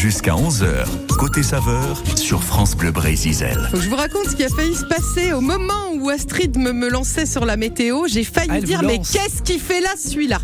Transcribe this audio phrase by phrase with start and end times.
[0.00, 0.86] Jusqu'à 11h,
[1.18, 3.34] côté saveur sur France Bleu Brésil.
[3.74, 6.88] Je vous raconte ce qui a failli se passer au moment où Astrid me, me
[6.88, 8.06] lançait sur la météo.
[8.06, 10.38] J'ai failli Ah, elle dire, mais qu'est-ce qu'il fait là, celui-là?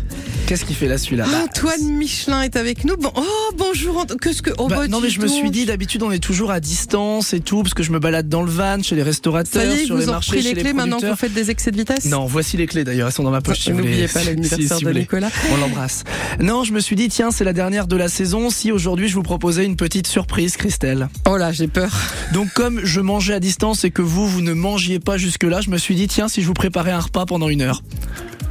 [0.47, 2.95] Qu'est-ce qu'il fait là celui-là Antoine Michelin est avec nous.
[2.97, 3.23] Bon, oh,
[3.57, 4.05] bonjour.
[4.21, 4.51] Qu'est-ce que.
[4.59, 7.33] Oh, bah, bah, non mais je me suis dit d'habitude on est toujours à distance
[7.33, 9.71] et tout parce que je me balade dans le van chez les restaurateurs Ça y
[9.81, 11.71] est, sur vous les en marchés chez les clés maintenant que vous faites des excès
[11.71, 13.59] de vitesse Non, voici les clés d'ailleurs, elles sont dans ma poche.
[13.61, 14.91] si N'oubliez pas l'anniversaire si- si de.
[14.93, 15.31] Nicolas.
[15.51, 16.03] On l'embrasse.
[16.39, 18.51] Non, je me suis dit tiens, c'est la dernière de la saison.
[18.51, 21.09] Si aujourd'hui je vous proposais une petite surprise, Christelle.
[21.27, 21.91] Oh là, j'ai peur.
[22.33, 25.61] Donc comme je mangeais à distance et que vous vous ne mangiez pas jusque là,
[25.61, 27.81] je me suis dit tiens si je vous préparais un repas pendant une heure.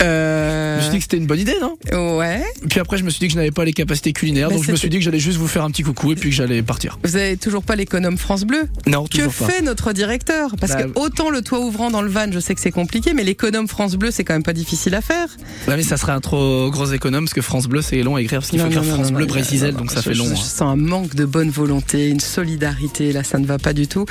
[0.00, 0.76] Je Euh.
[0.76, 1.78] me suis dit que c'était une bonne idée, non?
[1.92, 2.42] Ouais.
[2.68, 4.64] Puis après je me suis dit que je n'avais pas les capacités culinaires, Bah, donc
[4.64, 6.34] je me suis dit que j'allais juste vous faire un petit coucou et puis que
[6.36, 6.98] j'allais partir.
[7.04, 9.46] Vous avez toujours pas l'économe France Bleu Non, Que toujours pas.
[9.46, 12.54] fait notre directeur Parce Bah, que autant le toit ouvrant dans le van, je sais
[12.54, 15.28] que c'est compliqué, mais l'économe France Bleu, c'est quand même pas difficile à faire.
[15.68, 18.22] Ouais, mais ça serait un trop gros économe parce que France Bleu c'est long à
[18.22, 20.24] écrire parce qu'il faut écrire France Bleu Brésil, donc ça je- fait long.
[20.26, 20.36] Je, hein.
[20.36, 23.86] je sens un manque de bonne volonté, une solidarité, là ça ne va pas du
[23.86, 24.06] tout.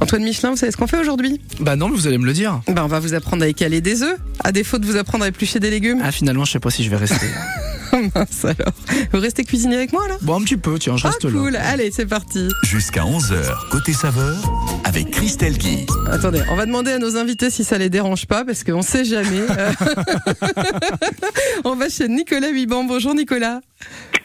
[0.00, 1.40] Antoine Michelin, vous savez ce qu'on fait aujourd'hui?
[1.58, 2.60] Bah non, mais vous allez me le dire.
[2.68, 5.28] ben, On va vous apprendre à écaler des œufs, à défaut de vous apprendre à
[5.28, 6.00] éplucher des légumes.
[6.04, 7.26] Ah finalement je sais pas si je vais rester.
[8.14, 8.72] Mince alors.
[9.12, 11.30] Vous restez cuisiner avec moi là bon un petit peu, tiens, je Ah reste là.
[11.30, 12.48] cool, allez c'est parti.
[12.64, 14.36] Jusqu'à 11h, côté saveur
[14.84, 15.86] avec Christelle Guy.
[16.10, 19.04] Attendez, on va demander à nos invités si ça les dérange pas, parce qu'on sait
[19.04, 19.40] jamais.
[19.58, 19.72] Euh,
[21.64, 22.84] on va chez Nicolas Huiban.
[22.84, 23.60] Bonjour Nicolas.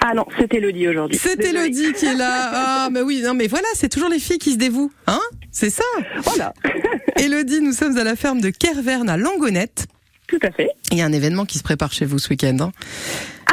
[0.01, 1.17] Ah non, c'est Elodie aujourd'hui.
[1.21, 1.39] C'est.
[1.43, 2.51] Elodie qui est là.
[2.53, 4.91] Ah, mais oui, non, mais voilà, c'est toujours les filles qui se dévouent.
[5.07, 5.21] Hein?
[5.51, 5.83] C'est ça?
[6.25, 6.53] Voilà,
[7.17, 9.87] Elodie, nous sommes à la ferme de Kerverne à Langonette.
[10.39, 10.69] Tout à fait.
[10.91, 12.57] Il y a un événement qui se prépare chez vous ce week-end.
[12.59, 12.71] hein.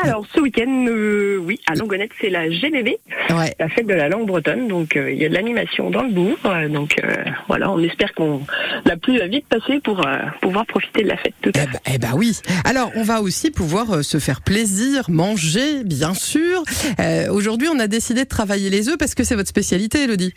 [0.02, 2.88] Alors, ce week-end, euh, oui, à Langonette, c'est la GBB,
[3.30, 3.54] ouais.
[3.58, 4.68] la fête de la langue bretonne.
[4.68, 6.38] Donc, euh, il y a de l'animation dans le bourg.
[6.46, 8.40] Euh, donc, euh, voilà, on espère qu'on
[8.84, 11.34] la pluie va vite passer pour euh, pouvoir profiter de la fête.
[11.42, 12.38] Tout à Eh ben, eh ben oui.
[12.64, 16.62] Alors, on va aussi pouvoir se faire plaisir, manger, bien sûr.
[16.98, 20.34] Euh, Aujourd'hui, on a décidé de travailler les œufs parce que c'est votre spécialité, Elodie.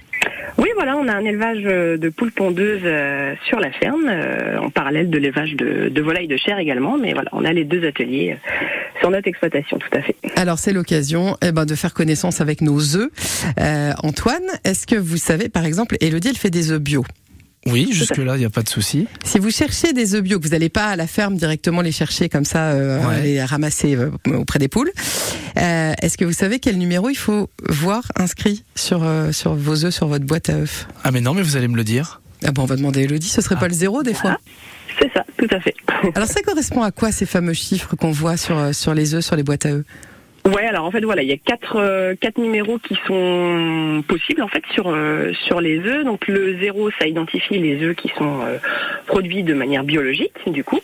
[0.57, 4.69] Oui, voilà, on a un élevage de poules pondeuses euh, sur la ferme, euh, en
[4.69, 6.97] parallèle de l'élevage de, de volailles de chair également.
[6.97, 8.37] Mais voilà, on a les deux ateliers
[8.99, 10.15] sur notre exploitation, tout à fait.
[10.35, 13.09] Alors, c'est l'occasion eh ben, de faire connaissance avec nos œufs.
[13.59, 17.03] Euh, Antoine, est-ce que vous savez, par exemple, Elodie, elle fait des œufs bio?
[17.65, 19.07] Oui, jusque là, il y a pas de souci.
[19.23, 21.93] Si vous cherchez des œufs bio, que vous n'allez pas à la ferme directement les
[21.93, 23.21] chercher comme ça, euh, Ouais.
[23.21, 24.91] les ramasser euh, auprès des poules,
[25.57, 29.85] euh, est-ce que vous savez quel numéro il faut voir inscrit sur, euh, sur vos
[29.85, 30.87] œufs, sur votre boîte à œufs?
[31.05, 32.21] Ah mais non, mais vous allez me le dire.
[32.45, 33.61] ah bon, On va demander à Elodie, ce serait Ah.
[33.61, 34.37] pas le zéro des fois
[35.03, 35.75] C'est ça, tout à fait.
[36.15, 39.23] Alors ça correspond à quoi ces fameux chiffres qu'on voit sur, euh, sur les œufs,
[39.23, 39.85] sur les boîtes à œufs?
[40.45, 44.41] Ouais, alors en fait voilà, il y a quatre euh, quatre numéros qui sont possibles
[44.41, 46.03] en fait sur euh, sur les œufs.
[46.03, 48.57] Donc le zéro, ça identifie les œufs qui sont euh,
[49.07, 50.81] produits de manière biologique, du coup.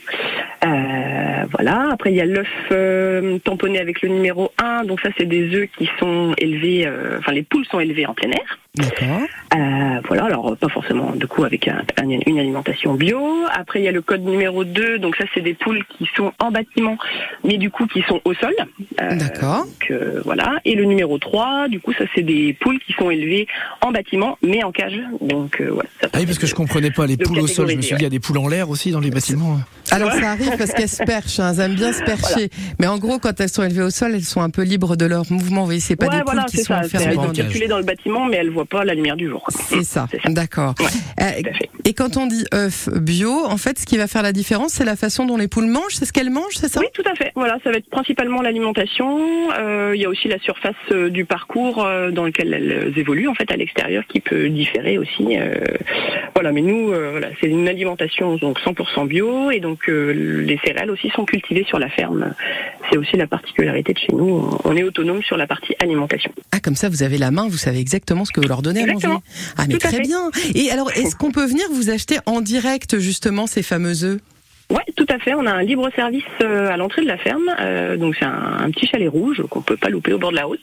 [1.54, 1.90] Voilà.
[1.92, 4.84] Après il y a l'œuf euh, tamponné avec le numéro 1.
[4.86, 8.14] Donc ça c'est des œufs qui sont élevés, euh, enfin les poules sont élevées en
[8.14, 8.60] plein air.
[8.76, 9.22] D'accord.
[9.56, 13.20] Euh, voilà, alors pas forcément du coup avec un- un- une alimentation bio.
[13.52, 16.32] Après il y a le code numéro 2, donc ça c'est des poules qui sont
[16.40, 16.98] en bâtiment,
[17.44, 18.54] mais du coup qui sont au sol.
[19.02, 19.66] Euh, D'accord.
[19.66, 20.60] donc euh, voilà.
[20.66, 23.48] Et le numéro 3, du coup ça c'est des poules qui sont élevées
[23.82, 25.00] en bâtiment, mais en cage.
[25.20, 25.90] Donc euh, voilà.
[26.00, 27.70] ça Ah oui, parce que je comprenais pas les poules au sol.
[27.70, 29.58] Je me suis dit, il y a des poules en l'air aussi dans les bâtiments.
[29.92, 32.50] Alors ça arrive parce qu'elles se perchent, hein, elles aiment bien se percher.
[32.80, 35.06] Mais en gros, quand elles sont élevées au sol, elles sont un peu libres de
[35.06, 35.62] leur mouvement.
[35.62, 36.80] Vous voyez, c'est pas ouais, des voilà, poules qui c'est sont ça.
[36.82, 39.46] enfermées Elles des- circuler dans le bâtiment, mais elles voient pas la lumière du jour.
[39.50, 40.30] C'est ça, ça.
[40.30, 40.76] d'accord.
[40.80, 40.86] Ouais,
[41.22, 41.42] Euh,
[41.86, 44.86] et quand on dit œuf bio, en fait, ce qui va faire la différence, c'est
[44.86, 46.80] la façon dont les poules mangent, c'est ce qu'elles mangent, c'est ça?
[46.82, 47.32] Oui, tout à fait.
[47.36, 49.20] Voilà, ça va être principalement l'alimentation.
[49.58, 53.28] Euh, Il y a aussi la surface euh, du parcours euh, dans lequel elles évoluent
[53.28, 55.38] en fait à l'extérieur qui peut différer aussi.
[55.38, 55.56] euh,
[56.36, 60.12] voilà, mais nous, euh, voilà, c'est une alimentation donc 100% bio et donc euh,
[60.46, 62.34] les céréales aussi sont cultivées sur la ferme.
[62.90, 64.50] C'est aussi la particularité de chez nous.
[64.64, 66.32] On est autonome sur la partie alimentation.
[66.52, 68.82] Ah, comme ça, vous avez la main, vous savez exactement ce que vous leur donnez
[68.82, 68.96] à manger.
[68.96, 69.24] Exactement.
[69.58, 70.32] Ah, mais Tout très bien.
[70.56, 74.20] Et alors, est-ce qu'on peut venir vous acheter en direct, justement, ces fameux œufs?
[74.72, 75.34] Ouais, tout à fait.
[75.34, 77.50] On a un libre service euh, à l'entrée de la ferme.
[77.60, 80.36] Euh, donc c'est un, un petit chalet rouge qu'on peut pas louper au bord de
[80.36, 80.62] la route.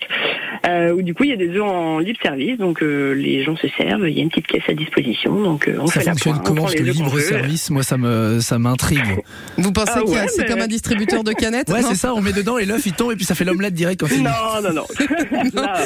[0.67, 2.57] Euh, où du coup il y a des œufs en libre service.
[2.59, 4.09] Donc euh, les gens se servent.
[4.09, 5.41] Il y a une petite caisse à disposition.
[5.43, 7.97] Donc euh, on Ça fait la fonctionne pointe, on comment qu'on libre service, moi ça
[7.97, 9.01] me ça m'intrigue.
[9.59, 12.15] Vous pensez Ah que ouais, c'est mais- comme un distributeur de canettes Ouais, c'est ça.
[12.15, 14.17] On met dedans et l'œuf il tombe et puis ça fait l'omelette direct quand.
[14.23, 14.87] Non, non, non.
[15.55, 15.79] Là,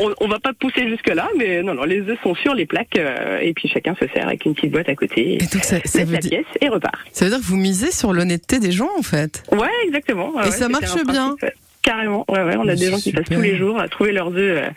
[0.00, 2.66] on, on va pas pousser jusque là, mais non, non, les œufs sont sur les
[2.66, 5.34] plaques euh, et puis chacun se sert avec une petite boîte à côté.
[5.34, 6.94] Et donc, ça, ça veut la dire, pièce et repart.
[7.12, 9.42] ça veut dire que vous misez sur l'honnêteté des gens, en fait.
[9.52, 10.30] Ouais, exactement.
[10.34, 13.12] Ouais, Et ouais, ça marche bien principe, Carrément, ouais, ouais, on a des gens qui
[13.12, 14.68] passent tous les jours à trouver leurs œufs euh,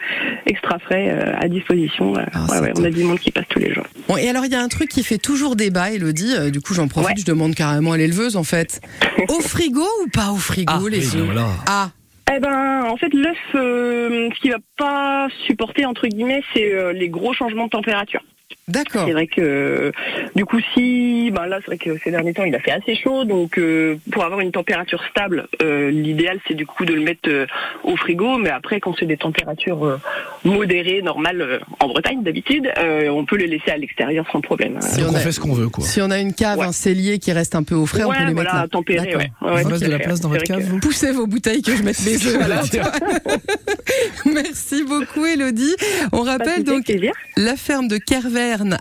[0.46, 2.18] extra frais euh, à disposition.
[2.18, 3.86] euh, Ah, ouais, on a du monde qui passe tous les jours.
[4.10, 6.36] Bon, et alors, il y a un truc qui fait toujours débat, Elodie.
[6.52, 7.16] du coup, j'en profite, Ouais.
[7.22, 8.82] je demande carrément à l'éleveuse, en fait.
[9.30, 11.48] Au frigo ou pas au frigo, Ah, les œufs voilà.
[11.68, 11.92] Ah,
[12.36, 16.92] Eh ben, en fait, l'œuf, euh, ce qu'il va pas supporter entre guillemets, c'est euh,
[16.92, 18.22] les gros changements de température.
[18.68, 19.06] D'accord.
[19.08, 19.92] C'est vrai que
[20.36, 22.96] du coup, si, ben là, c'est vrai que ces derniers temps, il a fait assez
[22.96, 27.02] chaud, donc euh, pour avoir une température stable, euh, l'idéal c'est du coup de le
[27.02, 27.46] mettre euh,
[27.84, 28.38] au frigo.
[28.38, 30.00] Mais après, quand c'est des températures euh,
[30.44, 34.82] modérées, normales euh, en Bretagne d'habitude, euh, on peut le laisser à l'extérieur sans problème.
[34.82, 35.84] Si Donc on on a- fait ce qu'on veut, quoi.
[35.86, 36.66] Si on a une cave, Ouais.
[36.66, 38.68] un cellier qui reste un peu au frais, on peut les voilà, mettre là.
[38.68, 39.32] tempéré, ouais.
[39.40, 41.76] Tout reste à de la place dans votre cave, que- vous Poussez vos bouteilles que
[41.76, 42.36] je mette mes œufs.
[42.38, 42.62] Voilà.
[44.26, 45.76] Merci beaucoup Elodie.
[46.12, 47.14] On de rappelle donc plaisir.
[47.38, 47.98] la ferme de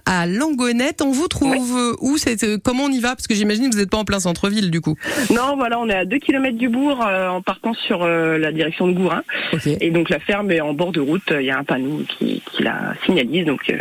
[0.05, 1.03] À Langonette.
[1.03, 2.17] On vous trouve euh, où?
[2.19, 3.11] C'est euh, Comment on y va?
[3.17, 4.97] Parce que j'imagine que vous n'êtes pas en plein centre-ville du coup.
[5.31, 8.53] Non, voilà, on est à 2 km du bourg euh, en partant sur euh, la
[8.53, 9.23] direction de Gourin.
[9.81, 12.43] Et donc la ferme est en bord de route, il y a un panneau qui,
[12.53, 13.75] qui la signalise, donc euh,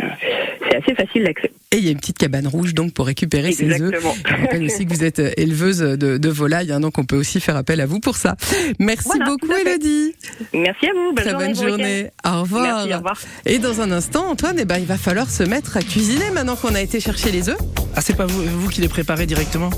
[0.70, 1.50] c'est assez facile d'accès.
[1.72, 3.72] Et il y a une petite cabane rouge donc pour récupérer ces œufs.
[3.94, 4.14] Exactement.
[4.26, 7.40] Je rappelle aussi que vous êtes éleveuse de, de volailles, hein, donc on peut aussi
[7.40, 8.36] faire appel à vous pour ça.
[8.78, 9.48] Merci Voilà, beaucoup.
[9.52, 10.14] Elodie.
[10.54, 11.46] Merci à vous, bonne Très journée.
[11.46, 11.68] bonne bon week-end.
[11.68, 12.06] journée.
[12.24, 12.62] Au revoir.
[12.86, 13.18] Merci, au revoir.
[13.46, 16.56] Et dans un instant, Antoine, eh ben, il va falloir se mettre à cuisiner maintenant
[16.56, 17.58] qu'on a été chercher les œufs.
[17.94, 19.70] Ah, c'est pas vous, vous qui les préparez directement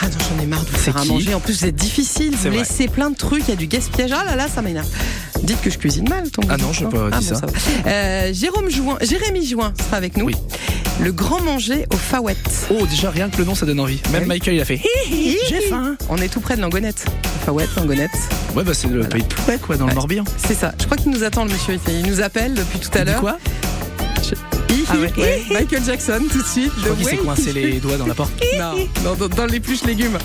[0.00, 1.34] Ah non, j'en ai marre de vous C'est faire à manger.
[1.34, 2.32] En plus, vous êtes difficile.
[2.32, 3.42] Vous C'est laissez plein de trucs.
[3.48, 4.12] Il y a du gaspillage.
[4.12, 4.86] Ah là là, ça m'énerve.
[5.42, 7.46] Dites que je cuisine mal, ton Ah non, je n'ai pas Ah dit bon, ça.
[7.86, 10.26] Euh, Jérôme Jouin, Jérémy Jouin sera avec nous.
[10.26, 10.34] Oui.
[11.00, 12.36] Le grand manger au Fawet.
[12.70, 14.00] Oh, déjà, rien que le nom, ça donne envie.
[14.12, 14.28] Même Oui.
[14.28, 15.96] Michael, il a fait J'ai faim.
[16.08, 17.04] On est tout près de Langonette.
[17.44, 18.10] Fawet, Langonette.
[18.54, 19.90] Ouais, bah, c'est le pays de Poulet, quoi, dans Ouais.
[19.90, 20.24] le Morbihan.
[20.38, 20.72] C'est ça.
[20.78, 21.78] Je crois qu'il nous attend, le monsieur.
[21.88, 23.20] Il nous appelle depuis tout à l'heure.
[23.20, 23.38] quoi?
[24.88, 25.12] Ah ouais.
[25.16, 25.42] hi, ouais.
[25.50, 26.72] Michael Jackson, tout de suite.
[26.78, 28.32] Je crois The qu'il s'est coincé les doigts dans la porte.
[28.58, 30.18] Non, dans, dans les pluches légumes.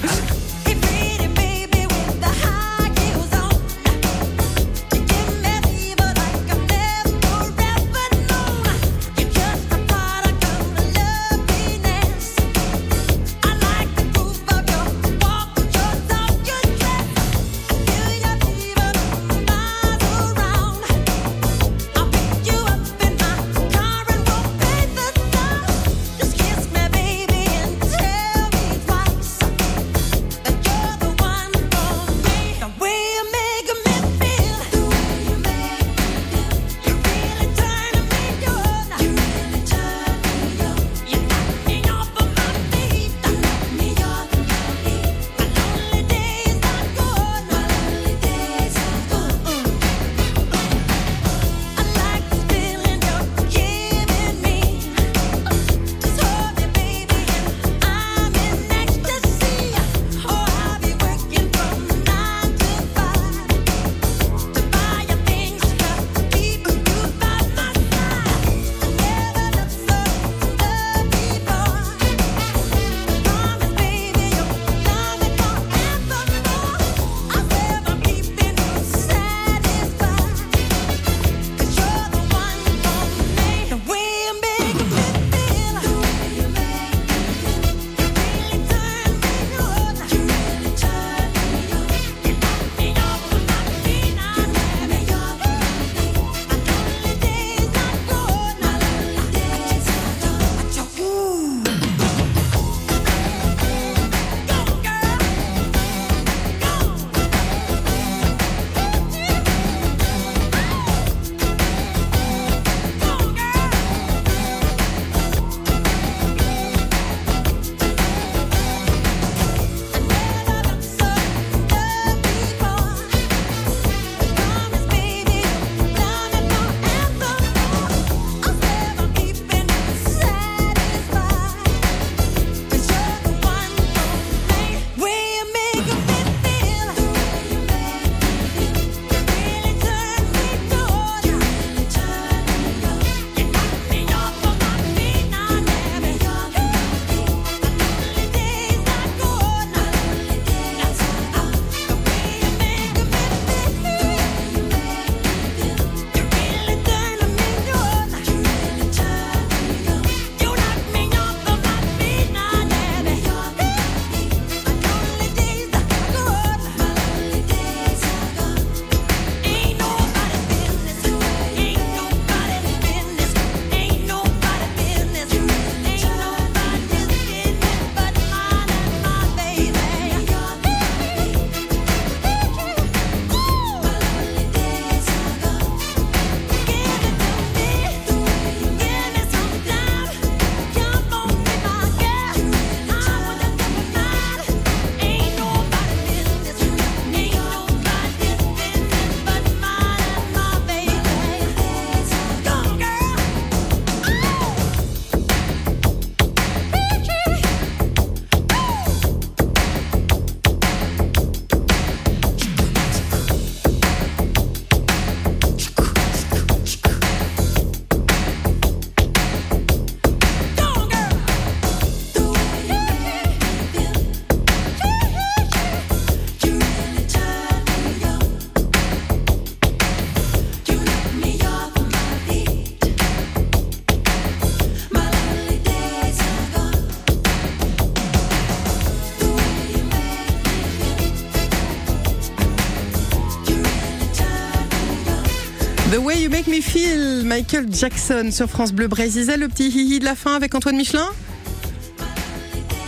[247.24, 249.34] Michael Jackson sur France Bleu Brésil.
[249.40, 251.08] Le petit hihi de la fin avec Antoine Michelin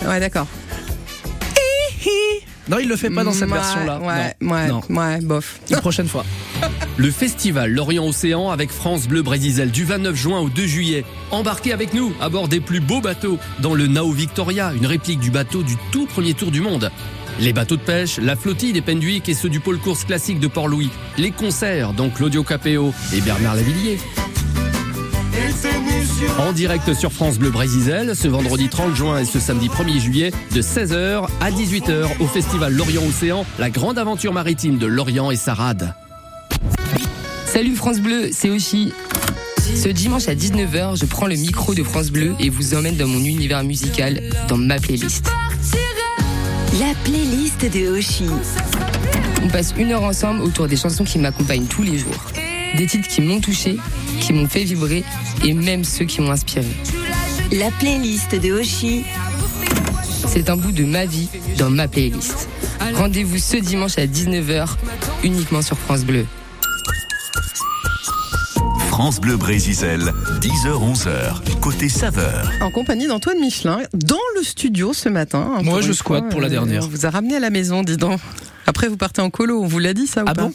[0.05, 0.47] Ouais, d'accord.
[2.69, 3.99] Non, il le fait pas dans cette Ouais, version-là.
[3.99, 4.53] Ouais, Non.
[4.53, 4.81] ouais, Non.
[4.89, 5.59] ouais, bof.
[5.69, 6.25] Une prochaine fois.
[6.97, 11.03] Le festival Lorient Océan avec France Bleu Brésil du 29 juin au 2 juillet.
[11.31, 15.19] Embarquez avec nous à bord des plus beaux bateaux dans le Nao Victoria, une réplique
[15.19, 16.91] du bateau du tout premier tour du monde.
[17.39, 20.47] Les bateaux de pêche, la flottille des Penduic et ceux du pôle course classique de
[20.47, 20.89] Port-Louis.
[21.17, 23.97] Les concerts, dont Claudio Capéo et Bernard Lavillier.
[26.39, 30.31] En direct sur France Bleu Brésil, ce vendredi 30 juin et ce samedi 1er juillet,
[30.53, 35.35] de 16h à 18h au festival Lorient Océan, la grande aventure maritime de Lorient et
[35.35, 35.93] Sarade.
[37.45, 38.93] Salut France Bleu, c'est Oshi.
[39.75, 43.07] Ce dimanche à 19h, je prends le micro de France Bleu et vous emmène dans
[43.07, 45.31] mon univers musical, dans ma playlist.
[46.79, 48.25] La playlist de Oshi.
[49.43, 52.31] On passe une heure ensemble autour des chansons qui m'accompagnent tous les jours.
[52.77, 53.75] Des titres qui m'ont touché,
[54.21, 55.03] qui m'ont fait vibrer
[55.43, 56.67] et même ceux qui m'ont inspiré.
[57.51, 59.03] La playlist de Oshi.
[60.27, 62.47] C'est un bout de ma vie dans ma playlist.
[62.93, 64.69] Rendez-vous ce dimanche à 19h,
[65.25, 66.25] uniquement sur France Bleu.
[68.91, 72.51] France Bleu Brésil, 10h-11h, côté saveur.
[72.61, 75.59] En compagnie d'Antoine Michelin, dans le studio ce matin.
[75.63, 76.83] Moi, je squatte pour la euh, dernière.
[76.83, 78.19] On vous a ramené à la maison, dis donc.
[78.67, 80.53] Après, vous partez en colo, on vous l'a dit ça ou Ah pas bon?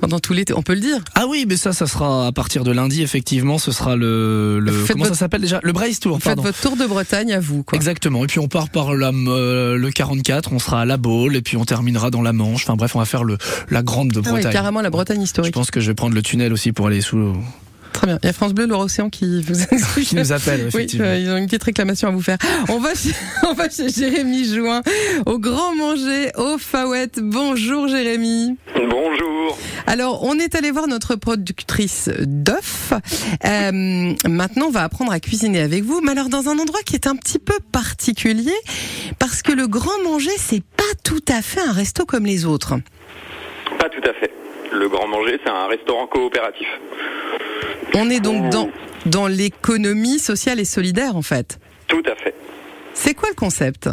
[0.00, 0.98] Pendant tout l'été, on peut le dire.
[1.16, 3.58] Ah oui, mais ça, ça sera à partir de lundi, effectivement.
[3.58, 4.58] Ce sera le.
[4.60, 5.58] le comment votre- ça s'appelle déjà?
[5.62, 7.76] Le Brace Tour, faites votre tour de Bretagne à vous, quoi.
[7.76, 8.22] Exactement.
[8.24, 11.42] Et puis on part par la, euh, le 44, on sera à la Baule, et
[11.42, 12.62] puis on terminera dans la Manche.
[12.64, 13.36] Enfin bref, on va faire le,
[13.70, 14.52] la grande de Ah ouais, Bretagne.
[14.52, 15.54] carrément la Bretagne Je historique.
[15.54, 17.34] pense que je vais prendre le tunnel aussi pour aller sous.
[17.92, 18.18] Très bien.
[18.22, 19.54] Il y a France Bleu, l'Océan qui vous
[20.02, 21.06] Qui nous appelle, Oui, effectivement.
[21.06, 22.38] euh, ils ont une petite réclamation à vous faire.
[22.68, 23.10] On va chez,
[23.48, 24.82] on va chez Jérémy Jouin,
[25.26, 27.20] au Grand Manger, au Fawette.
[27.22, 28.56] Bonjour Jérémy.
[28.74, 29.58] Bonjour.
[29.86, 32.92] Alors, on est allé voir notre productrice d'œufs.
[33.44, 36.94] Euh, maintenant, on va apprendre à cuisiner avec vous, mais alors dans un endroit qui
[36.94, 38.52] est un petit peu particulier,
[39.18, 42.74] parce que le Grand Manger, c'est pas tout à fait un resto comme les autres.
[43.78, 44.30] Pas tout à fait.
[44.72, 46.68] Le Grand Manger, c'est un restaurant coopératif.
[47.94, 48.70] On est donc dans,
[49.06, 51.58] dans l'économie sociale et solidaire, en fait.
[51.88, 52.34] Tout à fait.
[52.94, 53.88] C'est quoi le concept?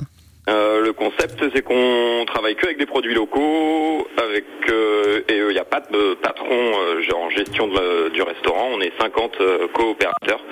[0.49, 5.49] Euh, le concept, c'est qu'on travaille que avec des produits locaux, avec euh, et il
[5.49, 8.69] n'y a pas de patron euh, en gestion de du restaurant.
[8.73, 10.43] On est 50 euh, coopérateurs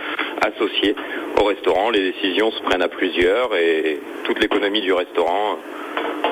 [0.42, 0.96] associés
[1.40, 1.90] au restaurant.
[1.90, 6.28] Les décisions se prennent à plusieurs et toute l'économie du restaurant euh,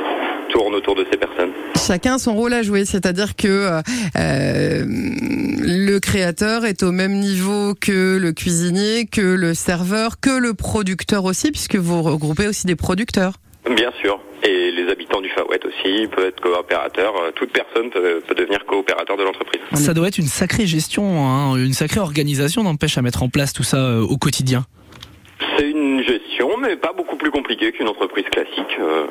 [0.52, 1.52] tourne autour de ces personnes.
[1.76, 3.82] Chacun a son rôle à jouer, c'est-à-dire que euh,
[4.18, 10.54] euh, le créateur est au même niveau que le cuisinier, que le serveur, que le
[10.54, 13.34] producteur aussi, puisque vous regroupez aussi des producteurs.
[13.76, 14.20] Bien sûr.
[14.44, 17.14] Et les habitants du Fawet aussi peuvent être coopérateurs.
[17.18, 19.62] Euh, Toute personne peut, peut devenir coopérateur de l'entreprise.
[19.74, 23.54] Ça doit être une sacrée gestion, hein, une sacrée organisation n'empêche à mettre en place
[23.54, 24.66] tout ça euh, au quotidien.
[25.58, 25.70] C'est
[26.68, 28.78] mais pas beaucoup plus compliquée qu'une entreprise classique.
[28.80, 29.06] Euh,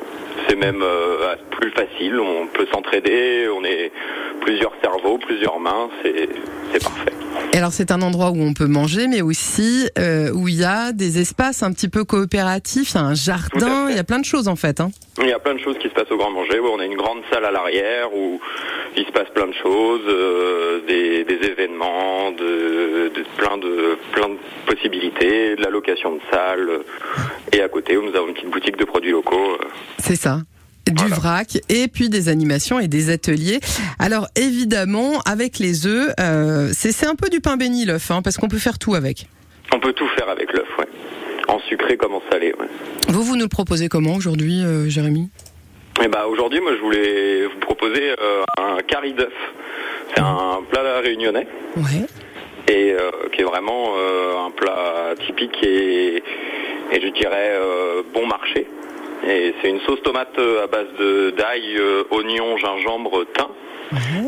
[0.47, 2.19] c'est même euh, plus facile.
[2.19, 3.47] On peut s'entraider.
[3.55, 3.91] On est
[4.41, 5.89] plusieurs cerveaux, plusieurs mains.
[6.03, 7.13] C'est parfait.
[7.53, 10.65] Et alors c'est un endroit où on peut manger, mais aussi euh, où il y
[10.65, 14.03] a des espaces un petit peu coopératifs, il y a un jardin, il y a
[14.03, 14.81] plein de choses en fait.
[14.81, 14.89] Hein.
[15.21, 16.59] Il y a plein de choses qui se passent au Grand Manger.
[16.59, 18.41] où on a une grande salle à l'arrière où
[18.97, 24.29] il se passe plein de choses, euh, des, des événements, de, de- plein de plein
[24.29, 26.69] de possibilités, de la location de salles.
[27.53, 29.53] Et à côté, nous avons une petite boutique de produits locaux.
[29.61, 29.65] euh,
[29.99, 30.39] C'est ça.
[30.87, 31.15] Du Voilà.
[31.15, 33.59] vrac et puis des animations et des ateliers.
[33.97, 38.37] Alors évidemment, avec les œufs, euh, c'est un peu du pain béni l'œuf, hein, parce
[38.37, 39.25] qu'on peut faire tout avec.
[39.73, 40.85] On peut tout faire avec l'œuf, ouais.
[41.47, 42.67] En sucré comme en salé, ouais.
[43.09, 45.29] Vous, vous nous le proposez comment aujourd'hui, euh, Jérémy?
[46.03, 49.33] Et bah aujourd'hui, moi, je voulais vous proposer euh, un curry d'œuf.
[50.13, 51.47] C'est un plat réunionnais
[51.77, 52.05] Ouais.
[52.67, 52.95] et
[53.33, 53.93] qui est vraiment
[54.45, 56.21] un plat typique et,
[56.91, 58.67] et je dirais euh, bon marché.
[59.27, 63.47] Et c'est une sauce tomate euh, à base de d'ail, euh, oignon, gingembre, thym.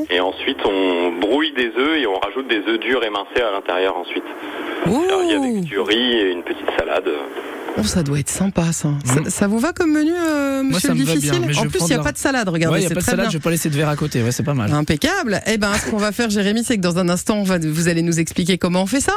[0.09, 3.97] Et ensuite, on brouille des œufs et on rajoute des œufs durs émincés à l'intérieur
[3.97, 4.23] ensuite.
[4.85, 7.09] Servi avec Ouh, du riz et une petite salade.
[7.79, 8.89] Oh, ça doit être sympa ça.
[9.03, 11.43] Ça, ça vous va comme menu, euh, Moi, monsieur ça le me va bien, difficile
[11.45, 12.91] mais je En plus, il n'y a la- pas de salade, regardez, Ouais, il n'y
[12.91, 13.29] a pas de salade, bien.
[13.31, 14.71] je vais pas laisser de verre à côté, ouais, c'est pas mal.
[14.71, 15.41] Impeccable.
[15.47, 17.87] Eh ben, ce qu'on va faire, Jérémy, c'est que dans un instant, on va, vous
[17.87, 19.13] allez nous expliquer comment on fait ça.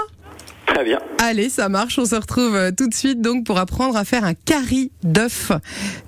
[0.74, 0.98] Très bien.
[1.18, 1.98] Allez, ça marche.
[1.98, 5.52] On se retrouve euh, tout de suite donc pour apprendre à faire un curry d'œuf.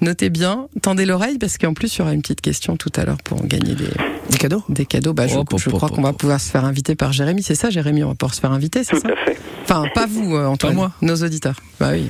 [0.00, 3.04] Notez bien, tendez l'oreille parce qu'en plus, il y aura une petite question tout à
[3.04, 3.88] l'heure pour gagner des,
[4.31, 4.62] Des cadeaux?
[4.69, 5.12] des cadeaux.
[5.12, 7.42] Bah, je, hop, crois qu'on va pouvoir se faire inviter par Jérémy.
[7.42, 9.09] C'est ça, Jérémy On va pouvoir se faire inviter, c'est Tout ça?
[9.09, 9.38] à fait.
[9.64, 10.73] Enfin, pas vous, euh, Antoine.
[10.73, 10.92] Pas moi.
[11.02, 11.57] Nos auditeurs.
[11.78, 12.09] Bah oui.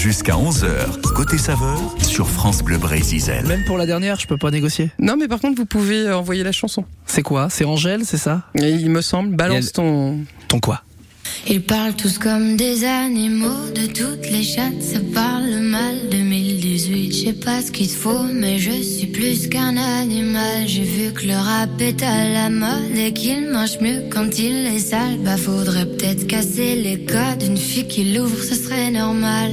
[0.00, 3.22] Jusqu'à 11h, côté saveur, sur France Bleu Brésil.
[3.46, 4.90] Même pour la dernière, je peux pas négocier.
[4.98, 6.86] Non, mais par contre, vous pouvez envoyer la chanson.
[7.04, 7.48] C'est quoi?
[7.50, 8.44] C'est Angèle, c'est ça?
[8.58, 10.18] Et il me semble, balance Elle- ton.
[10.48, 10.82] Ton quoi?
[11.48, 15.96] Ils parlent tous comme des animaux, de toutes les chattes, ça parle mal.
[16.10, 20.66] 2018, je sais pas ce qu'il te faut, mais je suis plus qu'un animal.
[20.66, 24.66] J'ai vu que le rap est à la mode et qu'il mange mieux quand il
[24.74, 25.18] est sale.
[25.22, 29.52] Bah faudrait peut-être casser les codes, une fille qui l'ouvre, ce serait normal.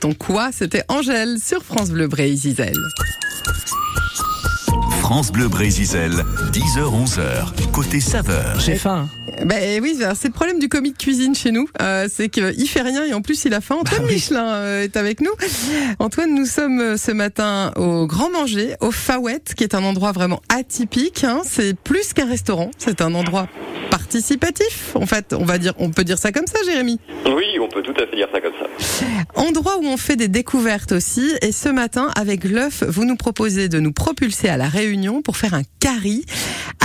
[0.00, 2.72] Ton quoi C'était Angèle sur France Bleu Brésil.
[5.02, 5.98] France Bleu Brésil,
[6.52, 8.60] 10h-11h, côté saveur.
[8.60, 9.08] J'ai faim.
[9.44, 12.82] Ben oui, c'est le problème du commis de cuisine chez nous, euh, c'est qu'il fait
[12.82, 13.78] rien et en plus il a faim.
[13.80, 15.32] Antoine Michelin euh, est avec nous.
[15.98, 20.12] Antoine, nous sommes euh, ce matin au Grand Manger, au Fawette, qui est un endroit
[20.12, 21.24] vraiment atypique.
[21.24, 21.40] hein.
[21.44, 23.48] C'est plus qu'un restaurant, c'est un endroit
[23.90, 24.92] participatif.
[24.94, 26.98] En fait, on va dire, on peut dire ça comme ça, Jérémy.
[27.26, 29.04] Oui, on peut tout à fait dire ça comme ça.
[29.34, 31.32] Endroit où on fait des découvertes aussi.
[31.42, 34.91] Et ce matin, avec l'œuf, vous nous proposez de nous propulser à la Réunion
[35.24, 36.24] pour faire un curry.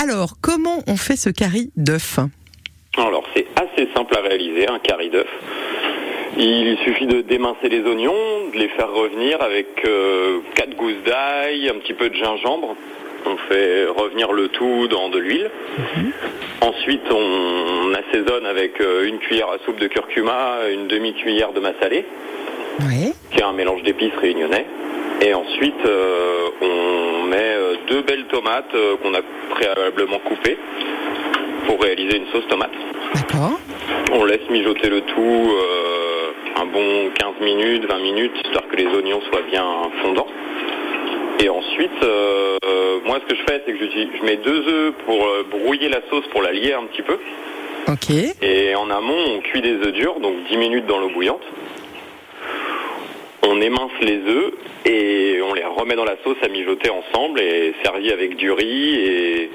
[0.02, 2.20] Alors, comment on fait ce curry d'œuf
[2.98, 5.28] Alors c'est assez simple à réaliser, un carré d'œuf.
[6.38, 8.14] Il suffit de démincer les oignons,
[8.54, 9.68] de les faire revenir avec
[10.56, 12.76] 4 gousses d'ail, un petit peu de gingembre.
[13.26, 15.50] On fait revenir le tout dans de l'huile.
[16.62, 22.06] Ensuite, on assaisonne avec euh, une cuillère à soupe de curcuma, une demi-cuillère de massalé,
[22.82, 23.14] Oui.
[23.32, 24.66] qui est un mélange d'épices réunionnais.
[25.22, 30.58] Et ensuite, euh, on met euh, deux belles tomates euh, qu'on a préalablement coupées
[31.66, 32.72] pour réaliser une sauce tomate.
[33.16, 33.60] D'accord.
[34.14, 38.88] On laisse mijoter le tout euh, un bon 15 minutes, 20 minutes, histoire que les
[38.88, 39.66] oignons soient bien
[40.02, 40.28] fondants.
[41.40, 42.58] Et ensuite, euh,
[43.06, 46.00] moi ce que je fais, c'est que j'utilise- je mets deux œufs pour brouiller la
[46.10, 47.18] sauce, pour la lier un petit peu.
[47.88, 48.10] Ok.
[48.42, 51.42] Et en amont, on cuit des œufs durs, donc 10 minutes dans l'eau bouillante.
[53.50, 54.52] On émince les œufs
[54.86, 58.96] et on les remet dans la sauce à mijoter ensemble et servi avec du riz
[58.96, 59.50] et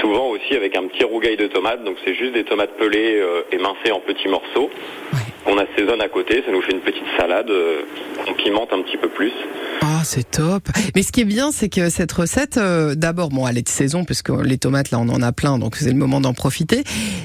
[0.00, 1.82] souvent aussi avec un petit rougail de tomates.
[1.84, 4.70] Donc c'est juste des tomates pelées euh, émincées en petits morceaux.
[5.12, 5.18] Ouais.
[5.46, 7.80] On assaisonne à côté, ça nous fait une petite salade euh,
[8.24, 9.32] qu'on pimente un petit peu plus.
[9.82, 10.62] Ah, c'est top.
[10.94, 13.68] Mais ce qui est bien, c'est que cette recette, euh, d'abord, bon, elle est de
[13.68, 16.32] saison, parce que les tomates, là, on en a plein, donc c'est le moment d'en
[16.32, 16.82] profiter.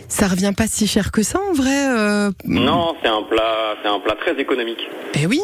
[0.10, 1.88] Ça revient pas si cher que ça, en vrai.
[1.98, 4.86] euh, Non, c'est un plat, c'est un plat très économique.
[5.22, 5.40] Eh oui.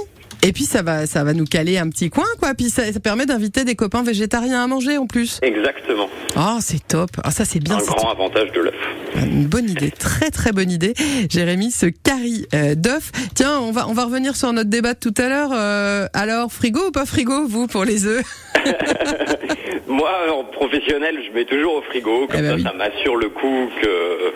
[0.45, 2.53] Et puis ça va, ça va nous caler un petit coin, quoi.
[2.53, 5.39] Puis ça, ça permet d'inviter des copains végétariens à manger en plus.
[5.41, 6.07] Exactement.
[6.35, 7.09] Ah, c'est top.
[7.23, 7.77] Ah, ça c'est bien.
[7.77, 8.75] un grand avantage de l'œuf.
[9.15, 10.93] Une bonne idée, très très bonne idée.
[11.31, 13.11] Jérémy, ce curry euh, d'œuf.
[13.33, 15.49] Tiens, on va on va revenir sur notre débat de tout à l'heure.
[15.51, 18.23] Euh, alors, frigo ou pas frigo, vous pour les œufs?
[19.87, 22.63] Moi, en professionnel, je mets toujours au frigo, comme Eh ben ça, oui.
[22.63, 24.33] ça m'assure le coup que,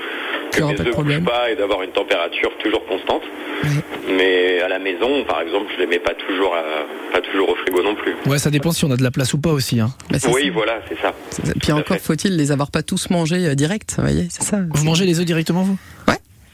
[0.58, 3.24] que mes œufs bougent pas et d'avoir une température toujours constante.
[4.08, 7.56] Mais à la maison, par exemple, je les mets pas toujours, à- pas toujours au
[7.56, 8.16] frigo non plus.
[8.26, 9.80] Ouais, ça dépend si on a de la place ou pas aussi.
[9.80, 9.90] Hein.
[10.10, 10.52] Bah, Oui, ça.
[10.54, 11.14] voilà, c'est ça.
[11.60, 14.60] Puis encore faut-il les avoir pas tous mangés euh, direct, vous voyez, c'est ça.
[14.74, 15.78] Vous mangez les œufs directement, vous?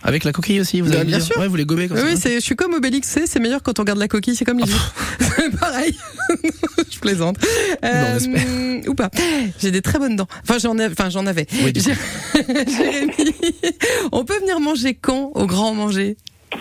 [0.05, 1.35] Avec la coquille aussi, vous me bien dire sûr.
[1.39, 2.29] Ouais, vous les gobez comme Oui, ça.
[2.29, 4.59] oui, je suis comme Obélix, c'est, c'est meilleur quand on garde la coquille, c'est comme
[4.59, 4.65] les
[5.19, 5.97] c'est pareil.
[6.91, 7.37] je plaisante.
[7.83, 8.19] Euh,
[8.87, 9.09] ou pas.
[9.59, 10.27] J'ai des très bonnes dents.
[10.43, 11.47] Enfin, j'en ai, enfin, j'en avais.
[11.63, 13.13] Oui, Jérémy,
[14.11, 16.17] on peut venir manger quand au grand manger?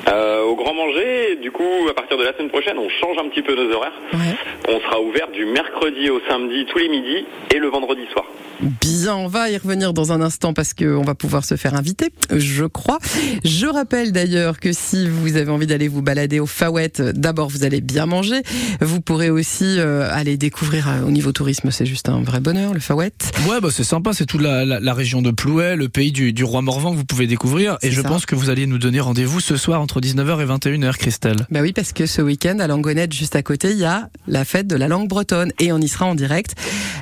[0.08, 3.28] Euh, au grand manger, du coup, à partir de la semaine prochaine, on change un
[3.28, 3.92] petit peu nos horaires.
[4.12, 4.36] Ouais.
[4.68, 8.24] On sera ouvert du mercredi au samedi tous les midis et le vendredi soir.
[8.60, 12.06] Bien, on va y revenir dans un instant parce qu'on va pouvoir se faire inviter,
[12.30, 12.98] je crois.
[13.44, 17.64] Je rappelle d'ailleurs que si vous avez envie d'aller vous balader au Fawet, d'abord vous
[17.64, 18.42] allez bien manger.
[18.80, 22.72] Vous pourrez aussi euh, aller découvrir euh, au niveau tourisme, c'est juste un vrai bonheur,
[22.74, 23.12] le Fawet.
[23.48, 26.32] Ouais, bah c'est sympa, c'est toute la, la, la région de Plouet, le pays du,
[26.32, 27.76] du roi Morvan que vous pouvez découvrir.
[27.82, 28.08] Et je ça.
[28.08, 31.46] pense que vous allez nous donner rendez-vous ce soir entre 19h et 21h, Christelle.
[31.50, 34.44] Bah oui, parce que ce week-end à Langonette, juste à côté, il y a la
[34.44, 36.54] fête de la langue bretonne et on y sera en direct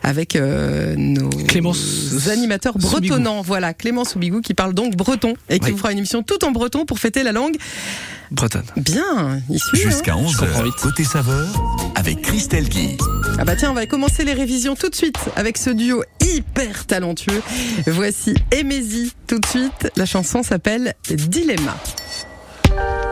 [0.03, 3.09] avec euh, nos Clémence animateurs Soubigou.
[3.09, 3.43] bretonnants.
[3.43, 5.73] Voilà, Clément Soubigou qui parle donc breton et qui Oui.
[5.73, 7.57] vous fera une émission tout en breton pour fêter la langue.
[8.31, 8.65] Bretonne.
[8.77, 9.65] Bien, ici.
[9.75, 10.75] Jusqu'à comprends 11h, vite.
[10.81, 11.47] côté saveur,
[11.95, 12.97] avec Christelle Guy.
[13.39, 16.87] Ah bah tiens, on va commencer les révisions tout de suite avec ce duo hyper
[16.87, 17.43] talentueux.
[17.87, 19.91] Voici Emézy tout de suite.
[19.97, 21.77] La chanson s'appelle Dilemma.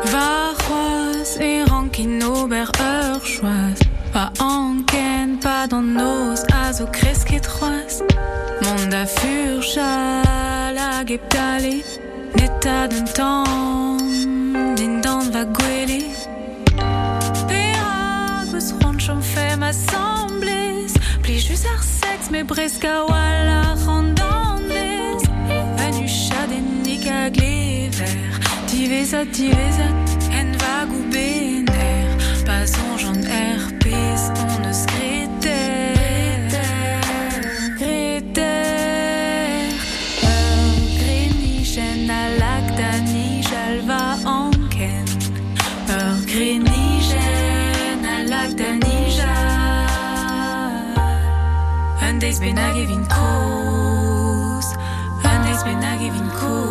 [0.05, 3.79] Varroise et rankin Oberurschwas.
[4.13, 8.03] Pas anken, pas dans nos also kresketros.
[8.63, 10.23] Monda furcha,
[10.75, 11.85] la geptali.
[12.37, 13.87] Netta den temps,
[14.77, 16.07] din dan va gweli.
[17.49, 18.75] Peragus
[19.23, 20.95] fait m'assemblis.
[21.23, 25.23] Pli juste ar sex, mais bresca wala randandlis.
[25.77, 28.39] Venu chaden nika glever.
[28.81, 29.93] Divezat, divezat,
[30.40, 32.07] en va goubener.
[32.47, 35.99] Pas songeant herpes, on ne skreter.
[37.77, 39.69] Greter.
[40.97, 45.05] Grenigen à l'actani, jalva anken.
[45.90, 49.01] Ur grenigen à l'actani,
[52.01, 53.05] Un des benage vin
[56.40, 56.70] cause.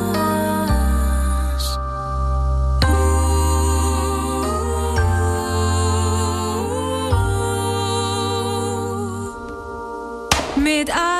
[10.91, 11.18] Un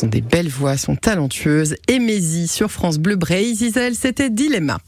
[0.00, 1.76] Elles ont des belles voix, sont talentueuses.
[1.88, 3.50] Aimez-y sur France Bleu Bray.
[3.50, 4.78] Isabelle, c'était Dilemma.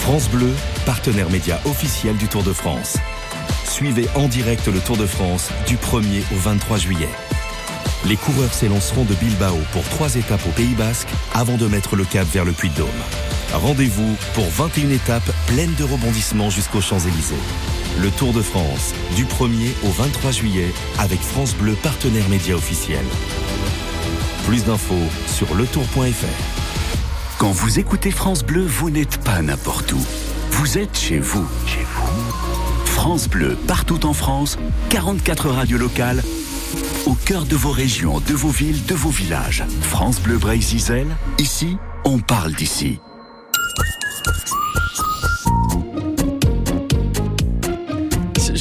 [0.00, 0.50] France Bleu,
[0.84, 2.96] partenaire média officiel du Tour de France.
[3.64, 7.08] Suivez en direct le Tour de France du 1er au 23 juillet.
[8.08, 12.04] Les coureurs s'élanceront de Bilbao pour trois étapes au Pays Basque avant de mettre le
[12.04, 12.88] cap vers le Puy-de-Dôme.
[13.52, 17.34] Rendez-vous pour 21 étapes pleines de rebondissements jusqu'aux Champs-Élysées.
[18.00, 23.04] Le Tour de France du 1er au 23 juillet avec France Bleu, partenaire média officiel.
[24.46, 24.94] Plus d'infos
[25.26, 27.38] sur letour.fr.
[27.38, 30.00] Quand vous écoutez France Bleu, vous n'êtes pas n'importe où.
[30.50, 31.46] Vous êtes chez vous.
[31.66, 32.84] Chez vous.
[32.84, 34.58] France Bleu, partout en France,
[34.90, 36.22] 44 radios locales,
[37.06, 39.64] au cœur de vos régions, de vos villes, de vos villages.
[39.80, 41.06] France Bleu Bray-Zizel,
[41.38, 43.00] ici, on parle d'ici.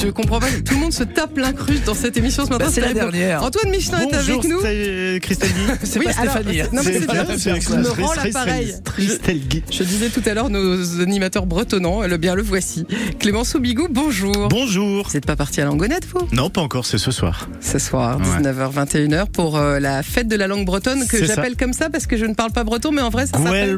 [0.02, 2.66] Je, je comprends pas, tout le monde se tape l'incruste dans cette émission ce matin.
[2.66, 3.44] Bah, c'est la dernière.
[3.44, 4.60] Antoine Michelin est avec nous.
[4.62, 5.74] c'est Christelle Guy.
[5.84, 6.62] C'est Oui, pas alors, Stéphanie.
[6.62, 6.68] hein.
[6.74, 7.26] non, mais C'est bien,
[7.60, 8.74] je me l'appareil.
[8.86, 9.64] Christelle Guy.
[9.72, 12.86] Je disais tout à l'heure nos animateurs bretonnants, le bien le voici.
[13.20, 14.48] Clémence Aubigou, bonjour.
[14.50, 15.08] Bonjour.
[15.08, 16.28] Vous n'êtes pas parti à Langonette, vous?
[16.32, 17.48] Non, pas encore, c'est ce soir.
[17.62, 18.26] Ce soir, Ouais.
[18.42, 21.36] 19h, 21h, pour euh, la fête de la langue bretonne, que C'est ça.
[21.36, 23.78] j'appelle comme ça parce que je ne parle pas breton, mais en vrai, ça Gouel,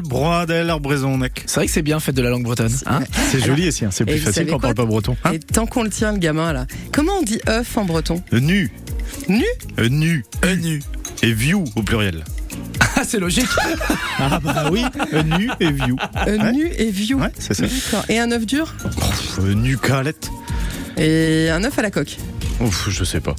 [1.46, 2.72] C'est vrai que c'est bien fait de la langue bretonne.
[2.86, 3.00] Hein?
[3.30, 5.16] C'est joli aussi, hein, c'est plus facile quand on parle pas breton.
[5.24, 5.32] Hein?
[5.34, 6.66] Et tant qu'on le tient, le gamin, là.
[6.92, 8.72] Comment on dit œuf en breton Euh, nu.
[9.28, 9.44] Nu
[9.78, 10.24] Euh, nu.
[10.42, 10.82] Un nu.
[11.22, 12.24] Et view au pluriel.
[12.96, 13.48] Ah, c'est logique.
[14.18, 15.96] Ah bah oui, euh, nu et view.
[16.28, 16.52] Euh, Ouais.
[16.52, 17.18] Nu et view.
[17.18, 17.64] Ouais, c'est ça.
[17.66, 18.04] D'accord.
[18.08, 18.72] Et un œuf dur
[19.40, 20.30] Euh, nu calette.
[20.96, 22.16] Et un œuf à la coque.
[22.60, 23.34] Ouf, je sais pas.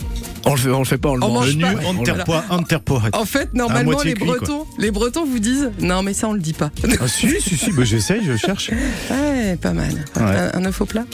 [0.46, 1.56] On le fait, on le fait pas, on le On mange.
[1.56, 1.88] mange Euh, nu, pas.
[1.88, 3.02] enterpois, enterpois.
[3.14, 4.36] En fait, normalement, les cuit, quoi.
[4.38, 6.72] Bretons, les Bretons vous disent non, mais ça, on le dit pas.
[7.00, 8.72] Ah si, si, si, bah, j'essaye, je cherche.
[9.10, 9.94] ouais, pas mal.
[10.18, 10.22] Ouais.
[10.22, 11.06] Un, un œuf au plat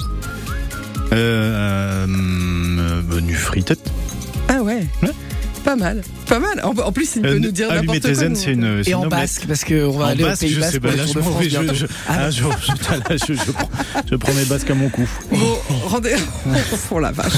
[1.14, 2.08] Euh, euh,
[2.80, 3.92] euh, bah, nu fritette.
[4.48, 4.86] Ah ouais.
[5.04, 5.10] Ouais.
[5.64, 6.02] Pas mal.
[6.28, 6.60] Pas mal.
[6.64, 8.16] En, en plus, il peut Euh, nous dire n'importe quoi.
[8.36, 10.92] c'est une, Et en basque, parce qu'on va aller au basque, Pays je Basque pour
[10.92, 11.44] le Tour de France
[11.74, 15.08] je, Ah, je, prends, mes basques à mon cou.
[15.32, 16.16] Bon, rendez.
[16.92, 17.34] oh la vache.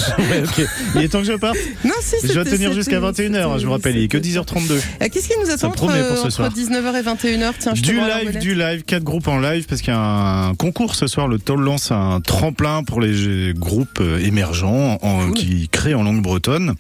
[0.96, 1.58] Il est temps que je parte.
[1.84, 4.40] Non, si, Je dois tenir jusqu'à c'était- 21h, je vous rappelle, il est que c'était-
[4.40, 4.74] 10h32.
[5.02, 6.50] Euh, Qu'est-ce qui nous attend entre, promet pour ce entre soir.
[6.54, 9.98] 19h et 21h Tiens, Du live, du live, quatre groupes en live parce qu'il y
[9.98, 11.28] a un concours ce soir.
[11.28, 14.98] Le Toll lance un tremplin pour les groupes émergents
[15.36, 16.76] qui créent en langue bretonne.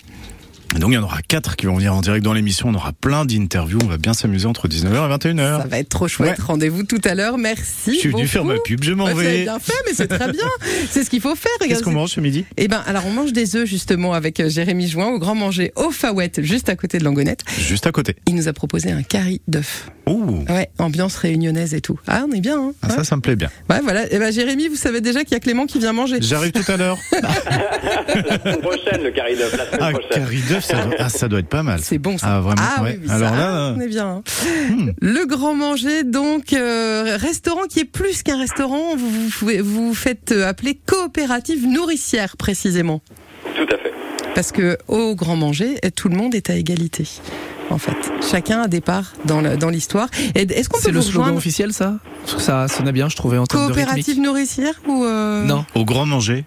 [0.79, 2.69] Donc il y en aura quatre qui vont venir en direct dans l'émission.
[2.69, 3.79] On aura plein d'interviews.
[3.83, 5.61] On va bien s'amuser entre 19h et 21h.
[5.61, 6.37] Ça va être trop chouette.
[6.39, 6.43] Ouais.
[6.45, 7.37] Rendez-vous tout à l'heure.
[7.37, 7.93] Merci.
[7.93, 9.41] Je suis venu faire ma pub, je m'en avez vais.
[9.43, 10.47] bien fait, mais c'est très bien.
[10.89, 11.51] C'est ce qu'il faut faire.
[11.61, 12.45] Qu'est-ce qu'on mange ce midi?
[12.57, 15.71] Eh ben, alors on mange des œufs justement avec euh, Jérémy Join au Grand Manger
[15.75, 17.41] au Fawette, juste à côté de Langonette.
[17.57, 18.15] Juste à côté.
[18.27, 19.87] Il nous a proposé un curry d'œufs.
[20.07, 21.99] Ouh, Ouais, ambiance réunionnaise et tout.
[22.07, 22.59] Ah, on est bien.
[22.59, 23.49] Hein ah, ça, ça me plaît bien.
[23.69, 24.03] ouais, voilà.
[24.11, 26.17] Eh ben, Jérémy, vous savez déjà qu'il y a Clément qui vient manger.
[26.21, 26.97] J'arrive tout à l'heure.
[27.13, 30.23] La semaine prochaine, le d'œuf, la semaine Ah, prochaine.
[30.25, 31.79] curry ça, doit- ah, ça doit être pas mal.
[31.83, 32.27] C'est bon ça.
[32.37, 32.97] Ah, vraiment Ah ouais.
[33.01, 34.07] oui, oui, Alors ça, là, on est bien.
[34.07, 34.23] hein.
[34.71, 34.89] hmm.
[35.01, 38.95] Le Grand Manger, donc euh, restaurant qui est plus qu'un restaurant.
[38.95, 43.01] Vous vous, vous faites euh, appeler coopérative nourricière précisément,
[43.55, 43.93] Tout à fait.
[44.35, 47.07] parce que au Grand Manger, tout le monde est à égalité.
[47.69, 47.95] En fait,
[48.29, 50.07] chacun a des parts dans l'histoire.
[50.35, 51.95] Est-ce qu'on peut C'est le slogan rejoindre officiel, ça?
[52.37, 56.05] Ça sonnait bien, je trouvais, en termes de coopérative nourricière ou euh, Non, au grand
[56.05, 56.45] manger.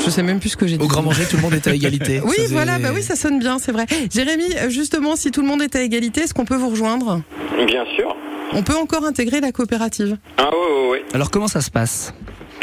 [0.00, 0.84] Je sais même plus ce que j'ai dit.
[0.84, 2.20] au grand manger, tout le monde est à égalité.
[2.24, 3.86] Oui, Ça, voilà, bah oui, ça sonne bien, c'est vrai.
[4.12, 7.20] Jérémy, euh, justement, si tout le monde est à égalité, est-ce qu'on peut vous rejoindre?
[7.66, 8.14] Bien sûr.
[8.52, 10.16] On peut encore intégrer la coopérative?
[10.38, 10.98] Ah oui, oui, oui.
[11.12, 12.14] Alors comment ça se passe?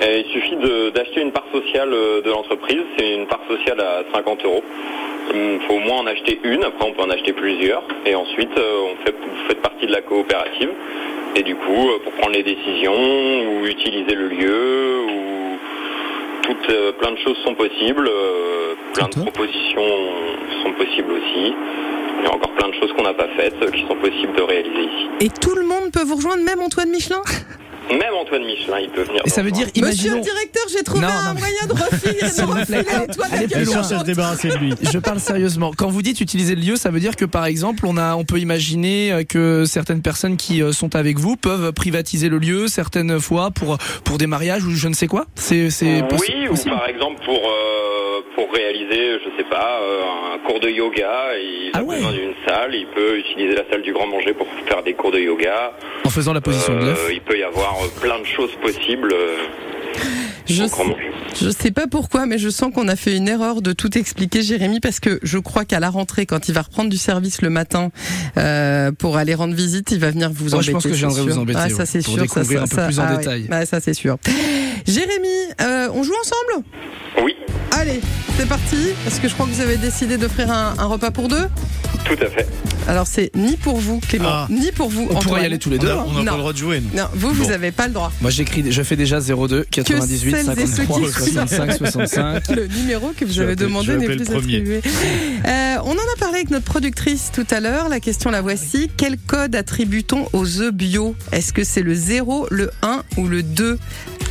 [0.02, 0.56] Euh, il suffit
[0.94, 2.82] d'acheter une part sociale euh, de l'entreprise.
[2.98, 4.64] C'est une part sociale à 50 euros.
[5.34, 6.64] Il faut au moins en acheter une.
[6.64, 7.84] Après, on peut en acheter plusieurs.
[8.06, 10.70] Et ensuite, euh, on fait, vous faites partie de la coopérative.
[11.36, 15.45] Et du coup, pour prendre les décisions ou utiliser le lieu ou
[16.46, 18.08] toutes, euh, plein de choses sont possibles.
[18.08, 19.84] euh, plein de propositions
[20.64, 21.54] sont possibles aussi.
[22.20, 24.34] Il y a encore plein de choses qu'on n'a pas faites euh, qui sont possibles
[24.36, 25.08] de réaliser ici.
[25.22, 27.22] Et tout le monde peut vous rejoindre, même Antoine Michelin?
[27.92, 29.22] Même Antoine Michelin, il peut venir.
[29.26, 31.40] Et ça veut dire, Monsieur le directeur, j'ai trouvé Non, un non.
[31.40, 34.74] moyen de refiler, de refiler allez- Antoine à débarrasser de lui.
[34.92, 35.72] Je parle sérieusement.
[35.78, 38.24] Quand vous dites utiliser le lieu, ça veut dire que par exemple, on a, on
[38.26, 42.68] peut imaginer euh, que certaines personnes qui euh, sont avec vous peuvent privatiser le lieu
[42.68, 45.26] certaines fois pour pour des mariages ou je ne sais quoi.
[45.36, 47.95] C'est c'est Oui, ou par exemple pour euh,
[48.34, 50.02] pour réaliser, je sais pas, euh,
[50.36, 51.96] un cours de yoga, il Ah a ouais.
[51.96, 55.12] besoin d'une salle, il peut utiliser la salle du Grand Manger pour faire des cours
[55.12, 55.74] de yoga.
[56.06, 57.10] En faisant la position de Euh, l'œuf.
[57.14, 59.38] il peut y avoir euh, plein de choses possibles euh,
[60.48, 60.96] Je sais,
[61.42, 64.42] je sais pas pourquoi, mais je sens qu'on a fait une erreur de tout expliquer,
[64.44, 67.50] Jérémy, parce que je crois qu'à la rentrée, quand il va reprendre du service le
[67.50, 67.92] matin
[68.38, 70.68] euh, pour aller rendre visite, il va venir vous Ouais, embêter.
[70.68, 71.34] je pense que je c'est viendrai sûr.
[71.34, 72.22] vous embêter, Ah, ça ouais, c'est pour sûr.
[72.24, 73.48] découvrir ça, un peu ça- plus en ah détail.
[73.52, 74.18] Ouais, ça c'est sûr.
[74.88, 75.28] Jérémy,
[75.62, 76.66] euh, on joue ensemble?
[77.24, 77.34] Oui,
[77.72, 78.00] Allez,
[78.38, 78.78] c'est parti.
[79.06, 81.46] Est-ce que je crois que vous avez décidé d'offrir un, un repas pour deux
[82.06, 82.48] Tout à fait.
[82.88, 84.48] Alors c'est ni pour vous Clément, Ah.
[84.50, 85.92] ni pour vous On pourrait y aller tous les deux.
[85.92, 86.26] On n'a Non.
[86.26, 86.80] pas le droit de jouer.
[86.82, 86.96] nous.
[86.98, 87.52] Non, vous, vous Bon.
[87.52, 88.14] avez pas le droit.
[88.22, 92.48] Moi j'écris, je fais déjà 02 98 celles et ceux 53 qui 65 65.
[92.56, 94.82] Le numéro que vous avez demandé n'est plus attribué.
[95.46, 97.90] Euh, on en a parlé avec notre productrice tout à l'heure.
[97.90, 98.90] La question la voici.
[98.98, 101.16] Quel code attribue-t-on aux œufs bio?
[101.32, 103.78] Est-ce que c'est le 0, le 1 ou le 2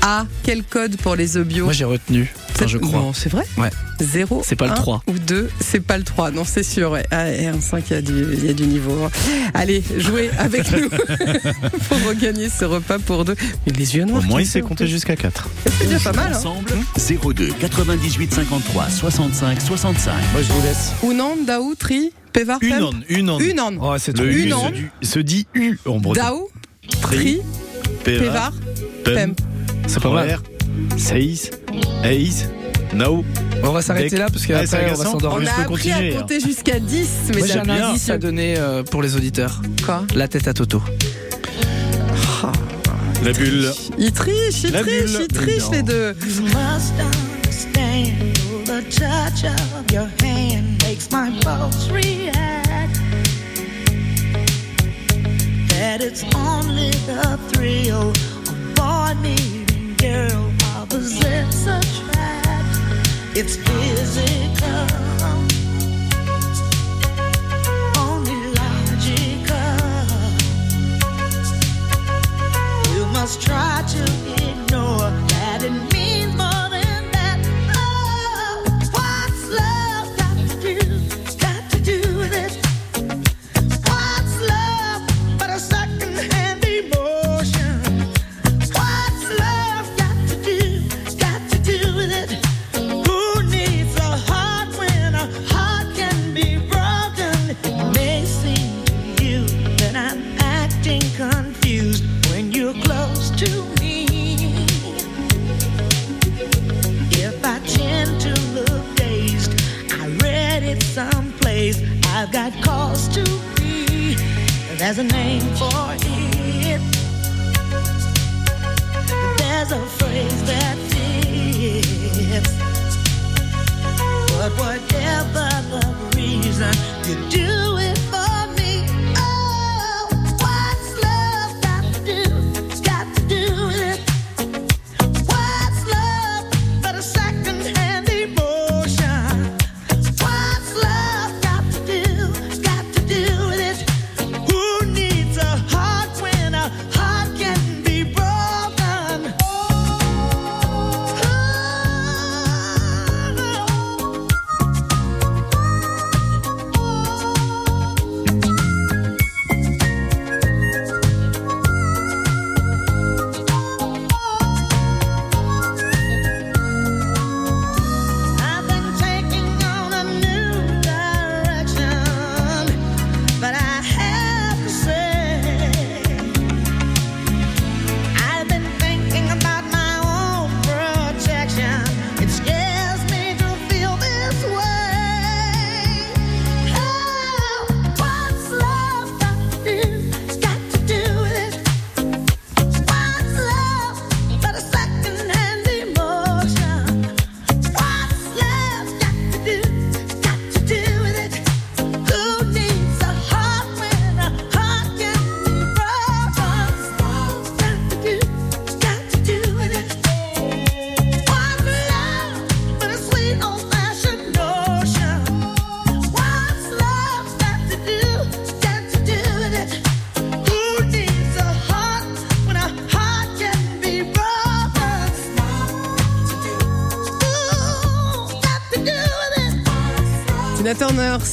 [0.02, 0.26] A.
[0.42, 1.64] Quel code pour les œufs bio?
[1.64, 2.32] Moi j'ai retenu.
[2.56, 3.00] Enfin, je crois.
[3.00, 3.70] Non, c'est vrai Ouais.
[4.00, 5.02] 0, C'est pas le 3.
[5.08, 6.30] ou 2, c'est pas le 3.
[6.30, 6.92] Non, c'est sûr.
[6.92, 7.04] Ouais.
[7.10, 9.08] Ah, et un 5, il y, a du- il y a du niveau.
[9.54, 10.88] Allez, jouez avec nous
[11.88, 13.34] pour regagner ce repas pour deux.
[13.66, 14.22] Mais les yeux noirs.
[14.22, 15.48] Au moins, il sait compter jusqu'à 4.
[15.78, 16.32] C'est déjà pas mal.
[16.32, 16.36] Hein.
[16.36, 16.72] Ensemble,
[17.34, 20.12] 02 98 53 65 65.
[20.32, 20.92] Moi je vous laisse.
[21.02, 22.58] Unan, Daou, Tri, Pévar,
[23.08, 23.40] une onde.
[23.42, 23.72] Unan.
[23.80, 24.16] Oh, c'est.
[24.16, 26.20] Le U se dit- se dit U en breton.
[26.22, 26.48] Daou,
[27.00, 27.40] Tri, Tri,
[28.04, 28.52] Pévar,
[29.04, 29.34] Pem.
[29.86, 30.38] C'est pas mal.
[30.96, 31.50] Seis,
[32.04, 32.48] Ace,
[32.94, 33.24] Now.
[33.62, 35.00] On va s'arrêter là parce Ah, qu'après on va.
[35.08, 35.48] On s'endormir.
[35.48, 36.20] je a appris continuer, à hein.
[36.20, 37.88] compter jusqu'à 10, mais j'ai un bien.
[37.88, 39.60] indice à donner euh, pour les auditeurs.
[39.84, 40.04] quoi?
[40.14, 40.82] La tête à Toto.
[43.24, 43.70] La bulle.
[43.98, 45.20] Il triche, il La triche, bulle.
[45.22, 45.70] il triche Non.
[45.72, 46.14] les deux.
[46.26, 48.34] You must understand
[48.66, 53.00] the touch of your hand makes my pulse react.
[55.68, 60.50] That it's only the thrill of boy meeting girl
[61.66, 62.76] attract.
[63.36, 64.86] It's physical,
[67.98, 69.74] only logical.
[72.94, 74.43] You must try to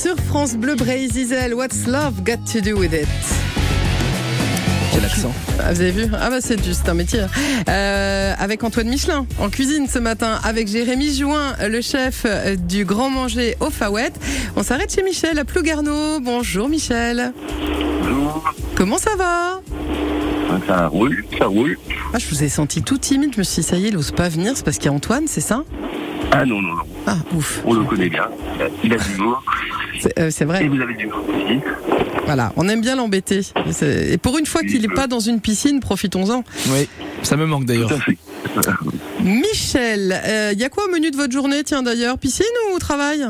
[0.02, 1.54] sur France Bleu Bray Zizel.
[1.54, 3.08] What's love got to do with it?
[4.92, 5.32] Quel accent.
[5.60, 6.08] Ah, vous avez vu?
[6.20, 7.20] Ah bah c'est juste un métier.
[7.70, 12.84] Euh, avec Antoine Michelin en cuisine ce matin, avec Jérémy Jouin, le chef euh, du
[12.84, 14.12] Grand Manger au Fawet.
[14.56, 16.20] On s'arrête chez Michel à Plougarneau.
[16.20, 17.32] Bonjour Michel.
[18.76, 19.62] Comment ça va?
[20.68, 21.78] Ça roule, ça roule.
[22.14, 23.32] ah, Je vous ai senti tout timide.
[23.34, 24.54] Je me suis dit, ça y est, il n'ose pas venir.
[24.56, 25.64] C'est parce qu'il y a Antoine, c'est ça?
[26.32, 26.84] Ah non, non, non.
[27.06, 27.62] Ah, ouf.
[27.66, 28.28] On le connaît bien.
[28.84, 29.44] Il a du humour.
[30.00, 30.64] C'est euh, c'est vrai.
[30.64, 31.60] Et vous avez du humour aussi.
[32.26, 33.42] Voilà, on aime bien l'embêter.
[33.82, 36.44] Et pour une fois qu'il n'est pas dans une piscine, profitons-en.
[36.70, 36.88] Oui,
[37.24, 37.92] ça me manque d'ailleurs.
[39.20, 40.22] Michel,
[40.54, 42.18] il y a quoi au menu de votre journée, tiens d'ailleurs?
[42.18, 43.28] Piscine ou travail?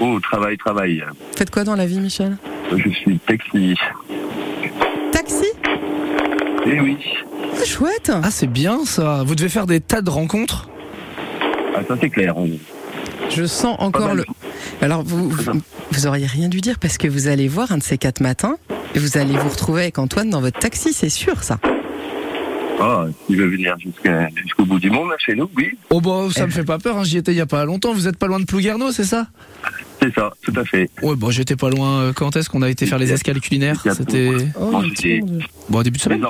[0.00, 1.04] Oh, travail, travail.
[1.36, 2.36] Faites quoi dans la vie, Michel?
[2.76, 3.74] Je suis taxi.
[5.10, 5.46] Taxi?
[6.66, 6.98] Eh oui.
[7.54, 8.12] C'est chouette.
[8.22, 9.22] Ah, c'est bien ça.
[9.24, 10.68] Vous devez faire des tas de rencontres.
[11.78, 12.36] Ah, ça c'est clair.
[12.36, 12.50] On-
[13.30, 14.24] Je sens encore le.
[14.80, 15.52] Alors, vous, vous,
[15.92, 18.56] vous auriez rien dû dire parce que vous allez voir un de ces quatre matins
[18.94, 21.58] et vous allez vous retrouver avec Antoine dans votre taxi, c'est sûr ça.
[22.80, 25.70] Ah, il veut venir jusqu'au bout du monde, là, chez nous, oui.
[25.90, 27.02] Oh bah ça me fait pas peur, hein.
[27.04, 27.92] j'y étais il y a pas longtemps.
[27.92, 29.26] Vous êtes pas loin de Plouguerneau, c'est ça?
[30.00, 30.88] C'est ça, tout à fait.
[31.02, 32.02] Ouais, bon j'étais pas loin.
[32.02, 33.82] Euh, Quand est-ce qu'on a été faire les escales culinaires?
[33.96, 34.70] C'était Oh,
[35.68, 36.24] bon au début de Les semaine.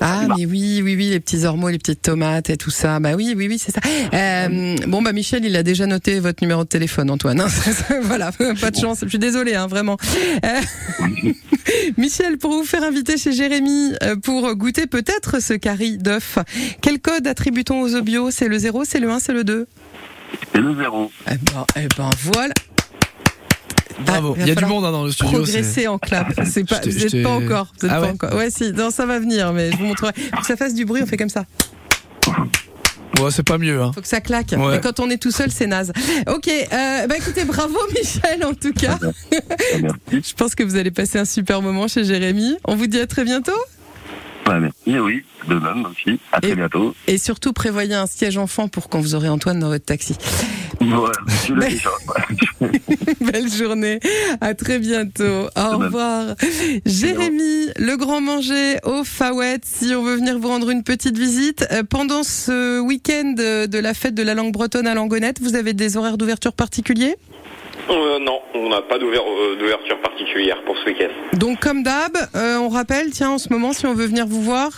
[0.00, 3.00] Ah, mais oui, oui, oui, les petits ormeaux, les petites tomates et tout ça.
[3.00, 3.80] Bah oui, oui, oui, c'est ça.
[4.12, 7.40] Euh, bon, bah Michel, il a déjà noté votre numéro de téléphone, Antoine.
[7.40, 7.46] hein.
[8.02, 8.30] voilà,
[8.60, 8.98] pas de chance.
[9.02, 9.96] Je suis désolée, hein, vraiment.
[10.44, 10.60] Euh,
[11.96, 16.38] Michel, pour vous faire inviter chez Jérémy euh, pour goûter peut-être ce curry d'œuf,
[16.82, 19.66] quel code attribue-t-on aux bio C'est le 0, c'est le 1, c'est le 2
[20.52, 21.10] C'est le zéro.
[21.30, 22.52] Eh ben, eh ben voilà.
[24.00, 24.34] Bravo.
[24.36, 25.38] Ah, Il y a du monde hein, dans le studio.
[25.38, 26.28] Progresser en clap.
[26.44, 27.68] C'est pas, vous êtes j'étais- pas encore.
[27.80, 28.34] Vous êtes Ah pas ouais encore.
[28.34, 30.12] Ouais, si, non, ça va venir, mais je vous montrerai.
[30.34, 31.44] Faut que ça fasse du bruit, on fait comme ça.
[33.20, 33.80] Ouais, c'est pas mieux.
[33.80, 33.92] Hein.
[33.94, 34.52] Faut que ça claque.
[34.58, 34.76] Ouais.
[34.76, 35.92] Et quand on est tout seul, c'est naze.
[36.26, 38.98] Ok, euh, bah écoutez, bravo Michel en tout cas.
[39.80, 40.28] Merci.
[40.30, 42.56] Je pense que vous allez passer un super moment chez Jérémy.
[42.64, 43.52] On vous dit à très bientôt.
[44.46, 45.22] Ouais, oui.
[45.48, 46.18] De même aussi.
[46.32, 46.94] À très Et- bientôt.
[47.06, 50.16] Et surtout, prévoyez un siège enfant pour quand vous aurez Antoine dans votre taxi.
[50.80, 51.90] Je l'ai déjà.
[53.20, 54.00] Belle journée.
[54.40, 55.48] À très bientôt.
[55.56, 56.34] Au revoir.
[56.86, 59.60] Jérémy, le grand manger au Fawet.
[59.64, 63.78] Si on veut venir vous rendre une petite visite, euh, pendant ce week-end euh, de
[63.78, 67.16] la fête de la langue bretonne à Langonette, vous avez des horaires d'ouverture particuliers?
[67.90, 71.36] Euh, non, on n'a pas euh, d'ouverture particulière pour ce week-end.
[71.38, 74.42] Donc comme d'hab, euh, on rappelle, tiens, en ce moment, si on veut venir vous
[74.42, 74.70] voir,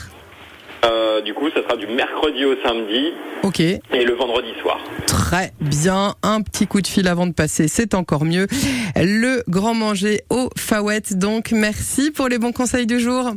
[0.84, 4.78] Euh, du coup, ça sera du mercredi au samedi ok, et le vendredi soir.
[5.06, 8.46] très bien, un petit coup de fil avant de passer, c'est encore mieux.
[8.94, 13.30] Le grand manger au Fawet, donc merci pour les bons conseils du jour.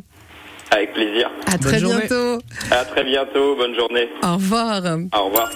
[0.71, 1.31] Avec plaisir.
[1.47, 2.05] À Bonne très journée.
[2.07, 2.39] bientôt.
[2.69, 3.55] À très bientôt.
[3.55, 4.07] Bonne journée.
[4.21, 4.83] Au revoir.
[5.17, 5.49] Au revoir.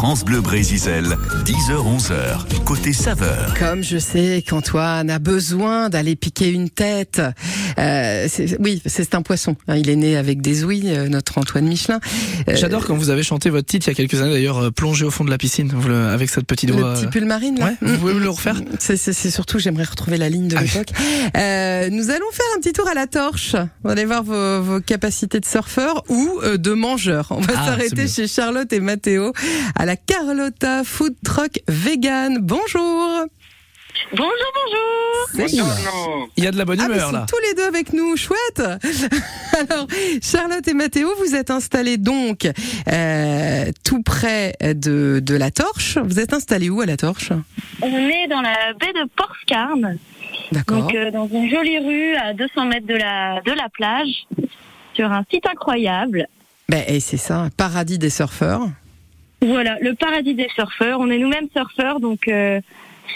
[0.00, 1.04] France Bleu Brésisel,
[1.44, 3.52] 10h-11h, côté saveur.
[3.58, 7.20] Comme je sais qu'Antoine a besoin d'aller piquer une tête,
[7.80, 8.28] euh,
[8.60, 9.56] oui, c'est un poisson.
[9.68, 12.00] hein, Il est né avec des ouïes, euh, notre Antoine Michelin.
[12.48, 14.70] Euh, J'adore quand vous avez chanté votre titre il y a quelques années d'ailleurs, euh,
[14.70, 16.94] plongé au fond de la piscine, le- avec cette petite le voix.
[16.94, 17.58] petit euh, pull marine.
[17.58, 17.66] Là.
[17.66, 18.60] Ouais, vous pouvez me le refaire?
[18.78, 18.96] C'est
[19.30, 20.70] surtout, j'aimerais retrouver la ligne de Ah oui.
[20.72, 20.90] l'époque.
[21.36, 23.56] Euh, nous allons faire un petit tour à la torche.
[23.82, 27.28] Vous allez voir vos, vos capacités de surfeur ou euh, de mangeur.
[27.30, 29.32] On va Ah, s'arrêter chez Charlotte et Mathéo
[29.76, 32.38] à la Carlotta Food Truck Vegan.
[32.42, 33.26] Bonjour.
[34.12, 35.48] Bonjour, bonjour.
[35.48, 35.62] Salut.
[36.36, 37.26] Il y a de la bonne Ah, humeur sont là.
[37.28, 38.60] tous les deux avec nous, chouette.
[39.70, 39.86] Alors,
[40.22, 42.48] Charlotte et Mathéo, vous êtes installés donc
[42.90, 45.98] euh, tout près de, de la Torche.
[45.98, 47.30] Vous êtes installés où à la Torche?
[47.82, 49.98] On est dans la baie de Porscarne,
[50.52, 50.78] D'accord.
[50.82, 54.26] donc euh, dans une jolie rue à 200 mètres de la, de la plage,
[54.94, 56.26] sur un site incroyable.
[56.68, 58.62] Ben, et c'est ça, un paradis des surfeurs.
[59.42, 60.98] Voilà, le paradis des surfeurs.
[61.00, 62.60] On est nous-mêmes surfeurs, donc euh,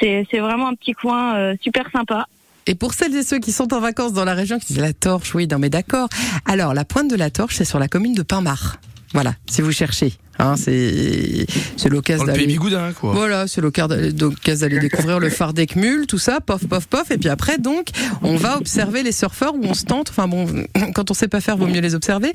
[0.00, 2.26] c'est vraiment un petit coin euh, super sympa.
[2.66, 4.94] Et pour celles et ceux qui sont en vacances dans la région, qui disent la
[4.94, 6.08] Torche, oui, non mais d'accord.
[6.46, 8.78] Alors, la pointe de la Torche, c'est sur la commune de Pinmar.
[9.14, 10.12] Voilà, si vous cherchez.
[10.40, 11.46] Hein, c'est
[11.76, 12.54] c'est l'occasion Dans le pays d'aller.
[12.58, 13.12] bigoudin quoi.
[13.12, 17.10] Voilà, c'est l'occasion d'aller découvrir le phare d'Ecmul, tout ça, pof, pof, pof.
[17.12, 17.86] Et puis après, donc,
[18.22, 20.10] on va observer les surfeurs où on se tente.
[20.10, 20.46] Enfin bon,
[20.94, 22.32] quand on sait pas faire, vaut mieux les observer.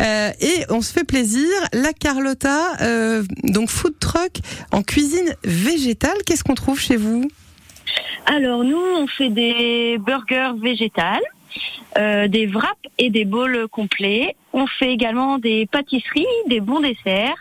[0.00, 1.46] Euh, et on se fait plaisir.
[1.74, 4.38] La Carlotta, euh, donc food truck
[4.70, 6.16] en cuisine végétale.
[6.24, 7.28] Qu'est-ce qu'on trouve chez vous?
[8.24, 11.20] Alors nous, on fait des burgers végétales,
[11.98, 14.36] euh, des wraps et des bowls complets.
[14.52, 17.36] On fait également des pâtisseries, des bons desserts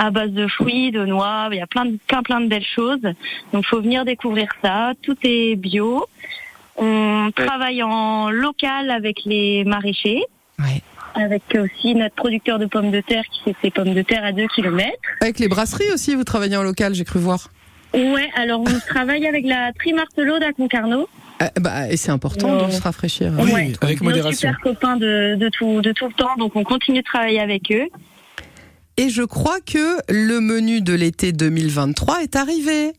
[0.00, 1.48] à base de fruits, de noix.
[1.52, 3.02] Il y a plein de, plein, plein de belles choses.
[3.52, 4.92] Donc faut venir découvrir ça.
[5.02, 6.06] Tout est bio.
[6.76, 10.24] On travaille en local avec les maraîchers.
[10.58, 10.80] Ouais.
[11.14, 14.32] Avec aussi notre producteur de pommes de terre qui fait ses pommes de terre à
[14.32, 14.90] 2 km.
[15.20, 17.50] Avec les brasseries aussi, vous travaillez en local, j'ai cru voir.
[17.92, 21.08] Ouais, alors on travaille avec la Trimartelot à Concarneau.
[21.42, 23.32] Euh, bah, et c'est important de se rafraîchir.
[23.38, 23.72] Oui, Ouais.
[23.80, 24.50] avec Nos modération.
[24.50, 27.70] super copains de, de, tout, de tout le temps, donc on continue de travailler avec
[27.72, 27.88] eux.
[28.96, 32.92] Et je crois que le menu de l'été 2023 est arrivé.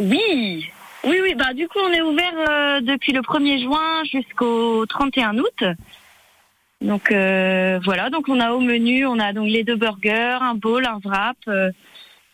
[0.00, 0.66] Oui,
[1.04, 1.34] oui, oui.
[1.36, 5.64] Bah du coup, on est ouvert euh, depuis le 1er juin jusqu'au 31 août.
[6.80, 10.54] Donc euh, voilà, donc on a au menu, on a donc les deux burgers, un
[10.54, 11.70] bowl, un wrap, euh,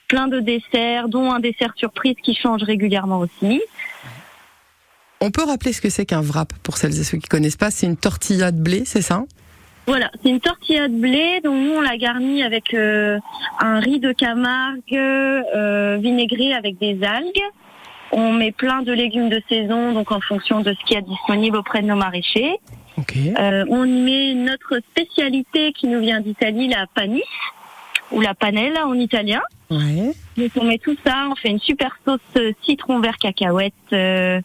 [0.09, 3.61] plein de desserts, dont un dessert surprise qui change régulièrement aussi.
[5.21, 7.71] On peut rappeler ce que c'est qu'un wrap pour celles et ceux qui connaissent pas?
[7.71, 9.25] C'est une tortilla de blé, c'est ça?
[9.87, 13.19] Voilà, c'est une tortilla de blé, donc nous on la garnit avec euh,
[13.61, 17.43] un riz de Camargue euh, vinaigré avec des algues.
[18.13, 21.03] On met plein de légumes de saison, donc en fonction de ce qu'il y a
[21.03, 22.59] disponible auprès de nos maraîchers.
[23.39, 27.23] Euh, on y met notre spécialité qui nous vient d'Italie, la panis,
[28.11, 29.43] ou la panelle en italien.
[29.71, 30.13] Ouais.
[30.37, 34.41] Donc on met tout ça, on fait une super sauce euh, citron vert cacahuète, euh,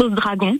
[0.00, 0.58] sauce dragon.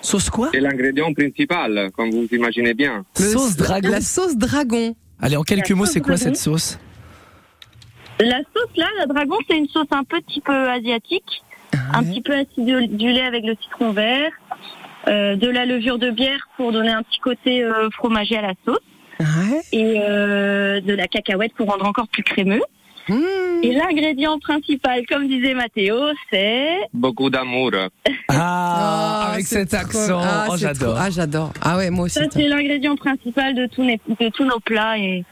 [0.00, 3.04] Sauce quoi C'est l'ingrédient principal, comme vous imaginez bien.
[3.14, 3.90] Sauce dragon.
[3.90, 4.94] La sauce dragon.
[5.20, 6.34] Allez, en quelques La mots, sauce c'est quoi dragon.
[6.34, 6.78] cette sauce
[8.20, 11.42] La sauce là, la dragon, c'est une sauce un petit peu asiatique,
[11.92, 14.30] un petit peu acidulée avec le citron vert,
[15.08, 18.54] euh, de la levure de bière pour donner un petit côté euh, fromager à la
[18.64, 18.78] sauce,
[19.72, 22.62] et euh, de la cacahuète pour rendre encore plus crémeux.
[23.62, 25.96] Et l'ingrédient principal, comme disait Mathéo,
[26.30, 27.70] c'est Beaucoup d'amour.
[28.28, 30.94] Ah, avec c'est cet trop- accent, Ah, oh, j'adore.
[30.94, 31.52] trop- Ah, j'adore.
[31.60, 32.14] Ah ouais, moi aussi.
[32.18, 34.98] ça, c'est l'ingrédient principal de tous, les- de tous nos plats.
[34.98, 35.24] Et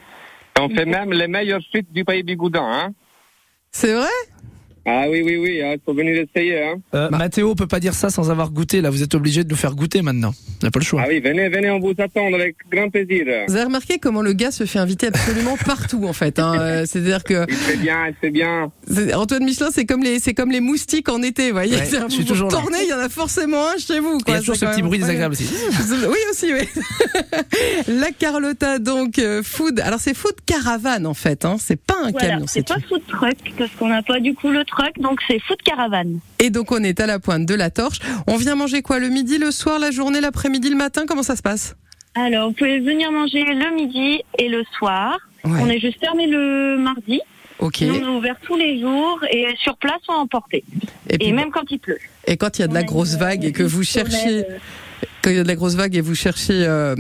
[0.61, 2.65] On fait même les meilleures frites du pays bigoudin.
[2.65, 2.93] Hein
[3.71, 4.07] C'est vrai?
[4.91, 6.63] Ah oui, oui, oui, il faut venir essayer.
[6.63, 8.81] Hein Euh, Mathéo peut pas dire ça sans avoir goûté.
[8.81, 10.33] Là, vous êtes obligé de nous faire goûter maintenant.
[10.63, 11.03] On n'a pas le choix.
[11.05, 13.25] ah oui, venez, venez, on vous attend avec grand plaisir.
[13.49, 16.39] Vous avez remarqué comment le gars se fait inviter absolument partout en fait.
[16.39, 16.55] Hein.
[16.59, 18.73] Euh, C'est-à-dire que Il fait bien, il fait bien.
[19.15, 21.77] Antoine Michelin, c'est comme les c'est comme les moustiques en été, vous voyez.
[21.77, 22.59] Ouais, je suis toujours là.
[22.59, 24.15] tournez, il y en a forcément un chez vous.
[24.19, 24.35] Il y Quoi.
[24.35, 25.49] a toujours ce petit même bruit désagréable aussi.
[26.09, 26.67] Oui aussi, oui.
[27.89, 29.81] La Carlotta donc euh, food.
[29.81, 31.45] Alors c'est food caravane en fait.
[31.45, 31.57] Hein.
[31.59, 34.35] C'est pas un voilà, camion, c'est c'est pas food truck parce qu'on n'a pas du
[34.35, 36.21] coup le truck, donc c'est food caravane.
[36.39, 37.99] Et donc on est à la pointe de la torche.
[38.27, 41.05] On vient manger quoi le midi, le soir, la journée, l'après-midi, le matin?
[41.07, 41.75] Comment ça se passe?
[42.15, 45.19] Alors, vous pouvez venir manger le midi et le soir.
[45.45, 45.61] Ouais.
[45.63, 47.21] On est juste fermé le mardi.
[47.59, 47.81] Ok.
[47.83, 50.63] Nous, on est ouvert tous les jours et sur place ou à emporter.
[51.21, 51.99] Et même quand il pleut.
[52.27, 54.45] Et quand il y a de la grosse vague et que vous cherchez,
[55.23, 56.95] quand il y a de la grosse vague et vous cherchez euh,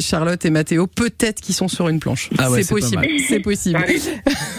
[0.00, 2.28] Charlotte et Mathéo, peut-être qu'ils sont sur une planche.
[2.38, 3.06] Ah ouais, c'est possible.
[3.26, 3.82] C'est possible.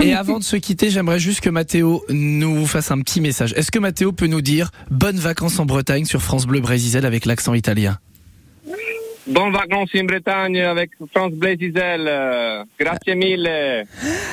[0.01, 3.53] Et avant de se quitter, j'aimerais juste que Mathéo nous fasse un petit message.
[3.55, 7.25] Est-ce que Mathéo peut nous dire bonnes vacances en Bretagne sur France Bleu Brésil avec
[7.25, 7.99] l'accent italien?
[9.27, 12.05] Bonnes vacances en Bretagne avec France Blaisizel.
[12.07, 13.47] Euh, Grazie mille.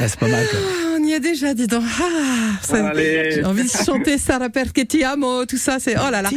[0.01, 0.47] Ah, C'est pas mal.
[0.49, 0.90] quoi.
[1.11, 1.83] Ah, y est déjà, dis donc.
[2.01, 2.85] Ah.
[2.95, 6.31] J'ai envie de chanter Sarah perché ti amo, tout ça, c'est oh là là.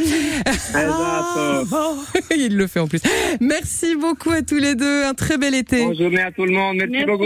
[0.46, 2.04] Esatto.
[2.36, 3.00] Il le fait en plus.
[3.40, 5.04] Merci beaucoup à tous les deux.
[5.04, 5.84] Un très bel été.
[5.84, 6.76] Bonne journée à tout le monde.
[6.76, 7.24] Merci, Merci beaucoup.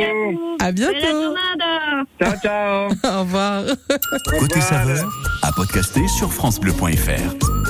[0.61, 0.67] à.
[0.67, 1.35] À bientôt.
[2.21, 2.89] Ciao, ciao.
[3.05, 3.65] Au revoir.
[4.39, 5.09] Côté saveur,
[5.43, 7.69] à podcaster sur FranceBleu.fr.